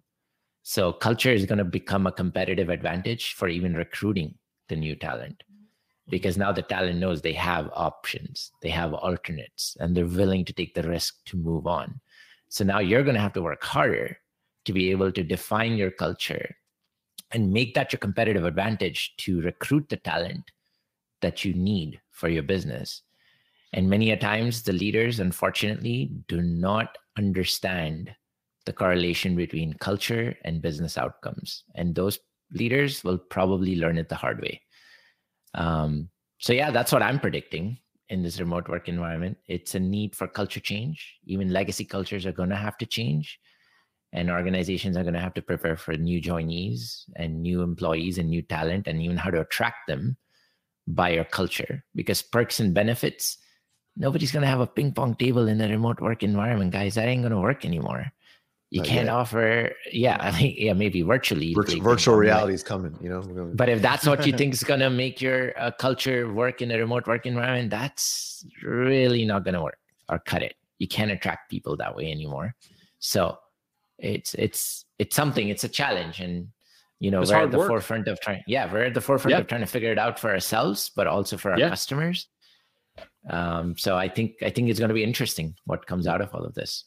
So 0.65 0.93
culture 0.93 1.31
is 1.31 1.47
going 1.47 1.59
to 1.59 1.65
become 1.65 2.07
a 2.07 2.13
competitive 2.13 2.69
advantage 2.69 3.35
for 3.35 3.49
even 3.49 3.75
recruiting 3.75 4.35
the 4.69 4.77
new 4.77 4.97
talent 4.97 5.43
because 6.09 6.37
now 6.37 6.53
the 6.53 6.63
talent 6.63 6.99
knows 6.99 7.23
they 7.23 7.33
have 7.33 7.71
options 7.75 8.53
they 8.61 8.69
have 8.69 8.93
alternates 8.93 9.77
and 9.81 9.97
they're 9.97 10.07
willing 10.07 10.45
to 10.45 10.53
take 10.53 10.75
the 10.75 10.83
risk 10.83 11.25
to 11.25 11.37
move 11.37 11.67
on 11.67 12.01
so 12.53 12.65
now 12.65 12.81
you're 12.81 13.03
going 13.03 13.15
to 13.15 13.21
have 13.21 13.33
to 13.33 13.41
work 13.41 13.65
harder 13.65 14.19
to 14.67 14.75
be 14.75 14.91
able 14.91 15.11
to 15.11 15.23
define 15.23 15.75
your 15.75 15.91
culture 15.91 16.55
and 17.31 17.51
make 17.51 17.73
that 17.73 17.95
your 17.95 17.99
competitive 17.99 18.45
advantage 18.45 19.17
to 19.17 19.41
recruit 19.41 19.89
the 19.89 19.97
talent 19.97 20.51
that 21.23 21.47
you 21.47 21.55
need 21.55 21.99
for 22.11 22.29
your 22.29 22.43
business. 22.43 23.01
And 23.73 23.89
many 23.89 24.11
a 24.11 24.19
times, 24.19 24.63
the 24.63 24.75
leaders, 24.75 25.19
unfortunately, 25.19 26.11
do 26.29 26.43
not 26.43 26.99
understand 27.17 28.15
the 28.67 28.75
correlation 28.75 29.35
between 29.35 29.73
culture 29.73 30.37
and 30.45 30.61
business 30.61 30.99
outcomes. 30.99 31.65
And 31.75 31.95
those 31.95 32.19
leaders 32.53 33.03
will 33.03 33.17
probably 33.17 33.77
learn 33.77 33.97
it 33.97 34.11
the 34.11 34.15
hard 34.15 34.43
way. 34.43 34.61
Um, 35.55 36.11
so, 36.37 36.53
yeah, 36.53 36.71
that's 36.71 36.93
what 36.93 37.03
I'm 37.03 37.19
predicting 37.19 37.79
in 38.13 38.23
this 38.23 38.39
remote 38.39 38.69
work 38.69 38.89
environment. 38.89 39.39
It's 39.49 39.75
a 39.75 39.81
need 39.81 40.15
for 40.15 40.29
culture 40.29 40.61
change. 40.61 41.17
Even 41.25 41.53
legacy 41.53 41.85
cultures 41.85 42.27
are 42.27 42.33
going 42.33 42.51
to 42.51 42.57
have 42.57 42.77
to 42.79 42.87
change. 42.87 43.41
And 44.13 44.31
organizations 44.31 44.97
are 44.97 45.03
going 45.03 45.15
to 45.15 45.21
have 45.21 45.35
to 45.35 45.43
prepare 45.43 45.77
for 45.77 45.97
new 45.97 46.21
joinees 46.21 47.05
and 47.17 47.41
new 47.41 47.63
employees 47.63 48.19
and 48.19 48.29
new 48.29 48.43
talent 48.43 48.87
and 48.87 49.01
even 49.01 49.17
how 49.17 49.31
to 49.31 49.41
attract 49.41 49.89
them 49.89 50.19
by 50.87 51.09
your 51.11 51.25
culture 51.25 51.83
because 51.95 52.21
perks 52.21 52.61
and 52.61 52.75
benefits 52.75 53.39
nobody's 53.97 54.33
going 54.33 54.43
to 54.43 54.49
have 54.49 54.61
a 54.61 54.67
ping 54.67 54.93
pong 54.93 55.15
table 55.15 55.49
in 55.49 55.61
a 55.61 55.69
remote 55.69 56.01
work 56.01 56.23
environment, 56.23 56.73
guys. 56.73 56.95
That 56.95 57.09
ain't 57.09 57.23
going 57.23 57.33
to 57.33 57.41
work 57.41 57.65
anymore. 57.65 58.13
You 58.73 58.79
Not 58.79 58.87
can't 58.87 59.05
yet. 59.05 59.13
offer, 59.13 59.73
yeah, 59.93 60.17
I 60.21 60.33
mean, 60.33 60.55
yeah, 60.57 60.73
maybe 60.73 61.03
virtually. 61.03 61.53
Virtual, 61.53 61.83
virtual 61.83 62.15
reality 62.17 62.55
is 62.55 62.63
coming, 62.63 62.97
you 63.03 63.11
know. 63.11 63.21
But 63.55 63.69
if 63.69 63.83
that's 63.89 64.07
what 64.07 64.27
you 64.27 64.33
think 64.33 64.55
is 64.55 64.65
going 64.65 64.81
to 64.89 64.89
make 64.89 65.21
your 65.21 65.53
uh, 65.61 65.73
culture 65.73 66.33
work 66.33 66.63
in 66.63 66.71
a 66.71 66.79
remote 66.79 67.07
work 67.07 67.27
environment, 67.27 67.69
that's 67.69 68.47
really 68.63 69.27
not 69.27 69.45
going 69.45 69.53
to 69.53 69.63
work 69.63 69.79
or 70.09 70.19
cut 70.21 70.43
it. 70.43 70.55
You 70.79 70.89
can't 70.89 71.11
attract 71.11 71.51
people 71.51 71.77
that 71.77 71.95
way 71.95 72.11
anymore. 72.11 72.55
So 72.99 73.37
it's 73.99 74.33
it's 74.35 74.87
it's 74.99 75.15
something. 75.15 75.51
It's 75.51 75.65
a 75.65 75.69
challenge, 75.69 76.21
and 76.21 76.49
you 76.99 77.11
know 77.11 77.21
it's 77.21 77.31
we're 77.31 77.43
at 77.43 77.51
the 77.51 77.59
work. 77.59 77.69
forefront 77.69 78.09
of 78.09 78.21
trying. 78.21 78.43
Yeah, 78.47 78.73
we're 78.73 78.85
at 78.85 78.95
the 78.95 79.03
forefront 79.03 79.39
of 79.39 79.47
trying 79.49 79.61
to 79.61 79.67
figure 79.67 79.93
it 79.93 79.99
out 79.99 80.19
for 80.19 80.31
ourselves, 80.31 80.91
but 80.97 81.07
also 81.07 81.37
for 81.37 81.53
our 81.53 81.59
yeah. 81.59 81.69
customers 81.69 82.27
um, 83.31 83.77
so 83.77 83.97
I 83.97 84.09
think 84.09 84.37
I 84.43 84.51
think 84.51 84.69
it's 84.69 84.79
going 84.79 84.89
to 84.89 84.95
be 84.95 85.05
interesting 85.05 85.55
what 85.65 85.87
comes 85.87 86.07
out 86.07 86.21
of 86.21 86.35
all 86.35 86.45
of 86.45 86.55
this. 86.55 86.85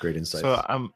Great 0.00 0.16
insight. 0.16 0.40
So 0.40 0.64
I'm 0.68 0.90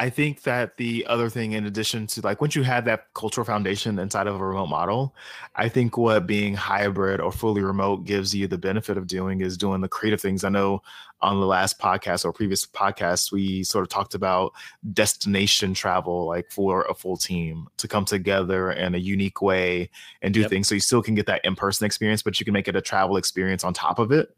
I 0.00 0.10
think 0.10 0.42
that 0.42 0.76
the 0.76 1.04
other 1.08 1.28
thing, 1.28 1.52
in 1.52 1.66
addition 1.66 2.06
to 2.08 2.20
like 2.20 2.40
once 2.40 2.54
you 2.54 2.62
have 2.62 2.84
that 2.84 3.12
cultural 3.14 3.44
foundation 3.44 3.98
inside 3.98 4.28
of 4.28 4.40
a 4.40 4.44
remote 4.44 4.68
model, 4.68 5.14
I 5.56 5.68
think 5.68 5.96
what 5.96 6.24
being 6.24 6.54
hybrid 6.54 7.20
or 7.20 7.32
fully 7.32 7.62
remote 7.62 8.04
gives 8.04 8.32
you 8.32 8.46
the 8.46 8.58
benefit 8.58 8.96
of 8.96 9.08
doing 9.08 9.40
is 9.40 9.56
doing 9.56 9.80
the 9.80 9.88
creative 9.88 10.20
things. 10.20 10.44
I 10.44 10.50
know 10.50 10.82
on 11.20 11.40
the 11.40 11.46
last 11.46 11.80
podcast 11.80 12.24
or 12.24 12.32
previous 12.32 12.64
podcast, 12.64 13.32
we 13.32 13.64
sort 13.64 13.82
of 13.82 13.88
talked 13.88 14.14
about 14.14 14.52
destination 14.92 15.74
travel, 15.74 16.26
like 16.26 16.48
for 16.50 16.82
a 16.82 16.94
full 16.94 17.16
team 17.16 17.66
to 17.78 17.88
come 17.88 18.04
together 18.04 18.70
in 18.70 18.94
a 18.94 18.98
unique 18.98 19.42
way 19.42 19.90
and 20.22 20.32
do 20.32 20.42
yep. 20.42 20.50
things. 20.50 20.68
So 20.68 20.76
you 20.76 20.80
still 20.80 21.02
can 21.02 21.16
get 21.16 21.26
that 21.26 21.44
in 21.44 21.56
person 21.56 21.86
experience, 21.86 22.22
but 22.22 22.38
you 22.38 22.44
can 22.44 22.54
make 22.54 22.68
it 22.68 22.76
a 22.76 22.80
travel 22.80 23.16
experience 23.16 23.64
on 23.64 23.74
top 23.74 23.98
of 23.98 24.12
it. 24.12 24.32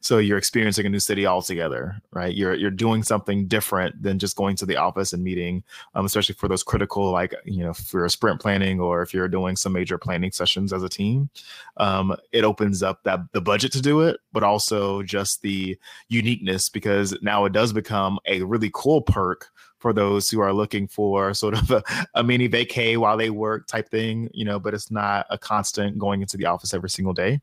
So 0.00 0.18
you're 0.18 0.38
experiencing 0.38 0.86
a 0.86 0.88
new 0.88 1.00
city 1.00 1.26
altogether, 1.26 2.00
right? 2.12 2.34
You're 2.34 2.54
you're 2.54 2.70
doing 2.70 3.02
something 3.02 3.46
different 3.46 4.02
than 4.02 4.18
just 4.18 4.36
going 4.36 4.56
to 4.56 4.66
the 4.66 4.76
office 4.76 5.12
and 5.12 5.22
meeting, 5.22 5.62
um, 5.94 6.06
especially 6.06 6.34
for 6.34 6.48
those 6.48 6.62
critical, 6.62 7.10
like 7.10 7.34
you 7.44 7.64
know, 7.64 7.72
for 7.72 8.04
a 8.04 8.10
sprint 8.10 8.40
planning 8.40 8.80
or 8.80 9.02
if 9.02 9.12
you're 9.12 9.28
doing 9.28 9.56
some 9.56 9.72
major 9.72 9.98
planning 9.98 10.32
sessions 10.32 10.72
as 10.72 10.82
a 10.82 10.88
team. 10.88 11.30
Um, 11.76 12.16
it 12.32 12.44
opens 12.44 12.82
up 12.82 13.02
that 13.04 13.20
the 13.32 13.40
budget 13.40 13.72
to 13.72 13.82
do 13.82 14.00
it, 14.02 14.20
but 14.32 14.42
also 14.42 15.02
just 15.02 15.42
the 15.42 15.78
uniqueness 16.08 16.68
because 16.68 17.16
now 17.22 17.44
it 17.44 17.52
does 17.52 17.72
become 17.72 18.18
a 18.26 18.42
really 18.42 18.70
cool 18.72 19.02
perk 19.02 19.50
for 19.84 19.92
those 19.92 20.30
who 20.30 20.40
are 20.40 20.54
looking 20.54 20.88
for 20.88 21.34
sort 21.34 21.52
of 21.52 21.70
a, 21.70 21.84
a 22.14 22.24
mini 22.24 22.48
vacay 22.48 22.96
while 22.96 23.18
they 23.18 23.28
work 23.28 23.66
type 23.66 23.86
thing, 23.90 24.30
you 24.32 24.42
know, 24.42 24.58
but 24.58 24.72
it's 24.72 24.90
not 24.90 25.26
a 25.28 25.36
constant 25.36 25.98
going 25.98 26.22
into 26.22 26.38
the 26.38 26.46
office 26.46 26.72
every 26.72 26.88
single 26.88 27.12
day. 27.12 27.38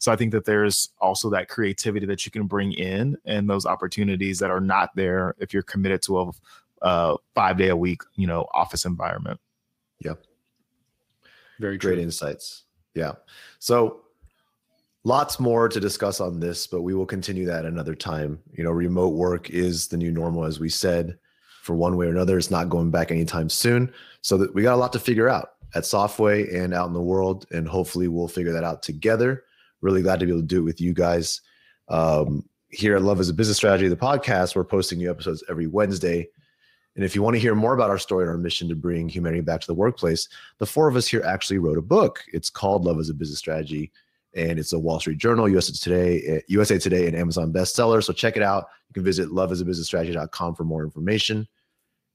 So 0.00 0.10
I 0.10 0.16
think 0.16 0.32
that 0.32 0.44
there's 0.44 0.88
also 1.00 1.30
that 1.30 1.48
creativity 1.48 2.04
that 2.06 2.26
you 2.26 2.32
can 2.32 2.48
bring 2.48 2.72
in 2.72 3.16
and 3.26 3.48
those 3.48 3.64
opportunities 3.64 4.40
that 4.40 4.50
are 4.50 4.60
not 4.60 4.90
there 4.96 5.36
if 5.38 5.54
you're 5.54 5.62
committed 5.62 6.02
to 6.02 6.18
a 6.18 6.30
uh, 6.82 7.16
five 7.32 7.58
day 7.58 7.68
a 7.68 7.76
week, 7.76 8.02
you 8.16 8.26
know, 8.26 8.48
office 8.52 8.86
environment. 8.86 9.38
Yep. 10.00 10.20
Very 11.60 11.78
great 11.78 12.00
insights. 12.00 12.64
Yeah. 12.94 13.12
So 13.60 14.00
lots 15.04 15.38
more 15.38 15.68
to 15.68 15.78
discuss 15.78 16.20
on 16.20 16.40
this, 16.40 16.66
but 16.66 16.82
we 16.82 16.92
will 16.92 17.06
continue 17.06 17.46
that 17.46 17.64
another 17.64 17.94
time. 17.94 18.40
You 18.52 18.64
know, 18.64 18.72
remote 18.72 19.14
work 19.14 19.50
is 19.50 19.86
the 19.86 19.96
new 19.96 20.10
normal, 20.10 20.44
as 20.44 20.58
we 20.58 20.68
said 20.68 21.18
for 21.64 21.74
one 21.74 21.96
way 21.96 22.06
or 22.06 22.10
another. 22.10 22.36
It's 22.36 22.50
not 22.50 22.68
going 22.68 22.90
back 22.90 23.10
anytime 23.10 23.48
soon. 23.48 23.90
So 24.20 24.36
that 24.36 24.54
we 24.54 24.62
got 24.62 24.74
a 24.74 24.76
lot 24.76 24.92
to 24.92 24.98
figure 24.98 25.30
out 25.30 25.52
at 25.74 25.84
Softway 25.84 26.54
and 26.54 26.74
out 26.74 26.88
in 26.88 26.92
the 26.92 27.00
world, 27.00 27.46
and 27.52 27.66
hopefully 27.66 28.06
we'll 28.06 28.28
figure 28.28 28.52
that 28.52 28.64
out 28.64 28.82
together. 28.82 29.44
Really 29.80 30.02
glad 30.02 30.20
to 30.20 30.26
be 30.26 30.32
able 30.32 30.42
to 30.42 30.46
do 30.46 30.60
it 30.60 30.64
with 30.64 30.80
you 30.80 30.92
guys. 30.92 31.40
Um, 31.88 32.48
here 32.68 32.96
at 32.96 33.02
Love 33.02 33.18
as 33.18 33.30
a 33.30 33.34
Business 33.34 33.56
Strategy, 33.56 33.88
the 33.88 33.96
podcast, 33.96 34.54
we're 34.54 34.64
posting 34.64 34.98
new 34.98 35.10
episodes 35.10 35.42
every 35.48 35.66
Wednesday. 35.66 36.28
And 36.96 37.04
if 37.04 37.16
you 37.16 37.22
want 37.22 37.34
to 37.34 37.40
hear 37.40 37.54
more 37.54 37.74
about 37.74 37.90
our 37.90 37.98
story 37.98 38.24
and 38.24 38.30
our 38.30 38.38
mission 38.38 38.68
to 38.68 38.76
bring 38.76 39.08
humanity 39.08 39.40
back 39.40 39.60
to 39.62 39.66
the 39.66 39.74
workplace, 39.74 40.28
the 40.58 40.66
four 40.66 40.86
of 40.86 40.96
us 40.96 41.08
here 41.08 41.22
actually 41.24 41.58
wrote 41.58 41.78
a 41.78 41.82
book. 41.82 42.22
It's 42.32 42.50
called 42.50 42.84
Love 42.84 42.98
as 42.98 43.08
a 43.08 43.14
Business 43.14 43.38
Strategy, 43.38 43.90
and 44.34 44.58
it's 44.58 44.74
a 44.74 44.78
Wall 44.78 45.00
Street 45.00 45.18
Journal, 45.18 45.48
USA 45.48 45.72
Today, 45.72 46.42
USA 46.48 46.78
Today, 46.78 47.06
and 47.06 47.16
Amazon 47.16 47.52
bestseller. 47.52 48.02
So 48.02 48.12
check 48.12 48.36
it 48.36 48.42
out. 48.42 48.66
You 48.90 48.94
can 48.94 49.04
visit 49.04 49.30
loveasabusinessstrategy.com 49.30 50.54
for 50.54 50.64
more 50.64 50.84
information. 50.84 51.48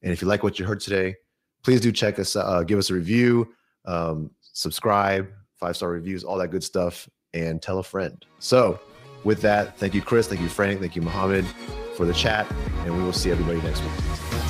And 0.02 0.12
if 0.12 0.22
you 0.22 0.28
like 0.28 0.42
what 0.42 0.58
you 0.58 0.64
heard 0.64 0.80
today, 0.80 1.16
please 1.62 1.80
do 1.80 1.92
check 1.92 2.18
us, 2.18 2.36
uh, 2.36 2.62
give 2.62 2.78
us 2.78 2.90
a 2.90 2.94
review, 2.94 3.48
um, 3.84 4.30
subscribe, 4.40 5.28
five 5.58 5.76
star 5.76 5.90
reviews, 5.90 6.24
all 6.24 6.38
that 6.38 6.48
good 6.48 6.64
stuff, 6.64 7.08
and 7.34 7.60
tell 7.60 7.78
a 7.78 7.82
friend. 7.82 8.24
So, 8.38 8.80
with 9.24 9.42
that, 9.42 9.76
thank 9.78 9.94
you, 9.94 10.00
Chris. 10.00 10.28
Thank 10.28 10.40
you, 10.40 10.48
Frank. 10.48 10.80
Thank 10.80 10.96
you, 10.96 11.02
Mohammed, 11.02 11.46
for 11.94 12.06
the 12.06 12.14
chat. 12.14 12.50
And 12.84 12.96
we 12.96 13.02
will 13.02 13.12
see 13.12 13.30
everybody 13.30 13.60
next 13.60 13.82
week. 13.82 14.49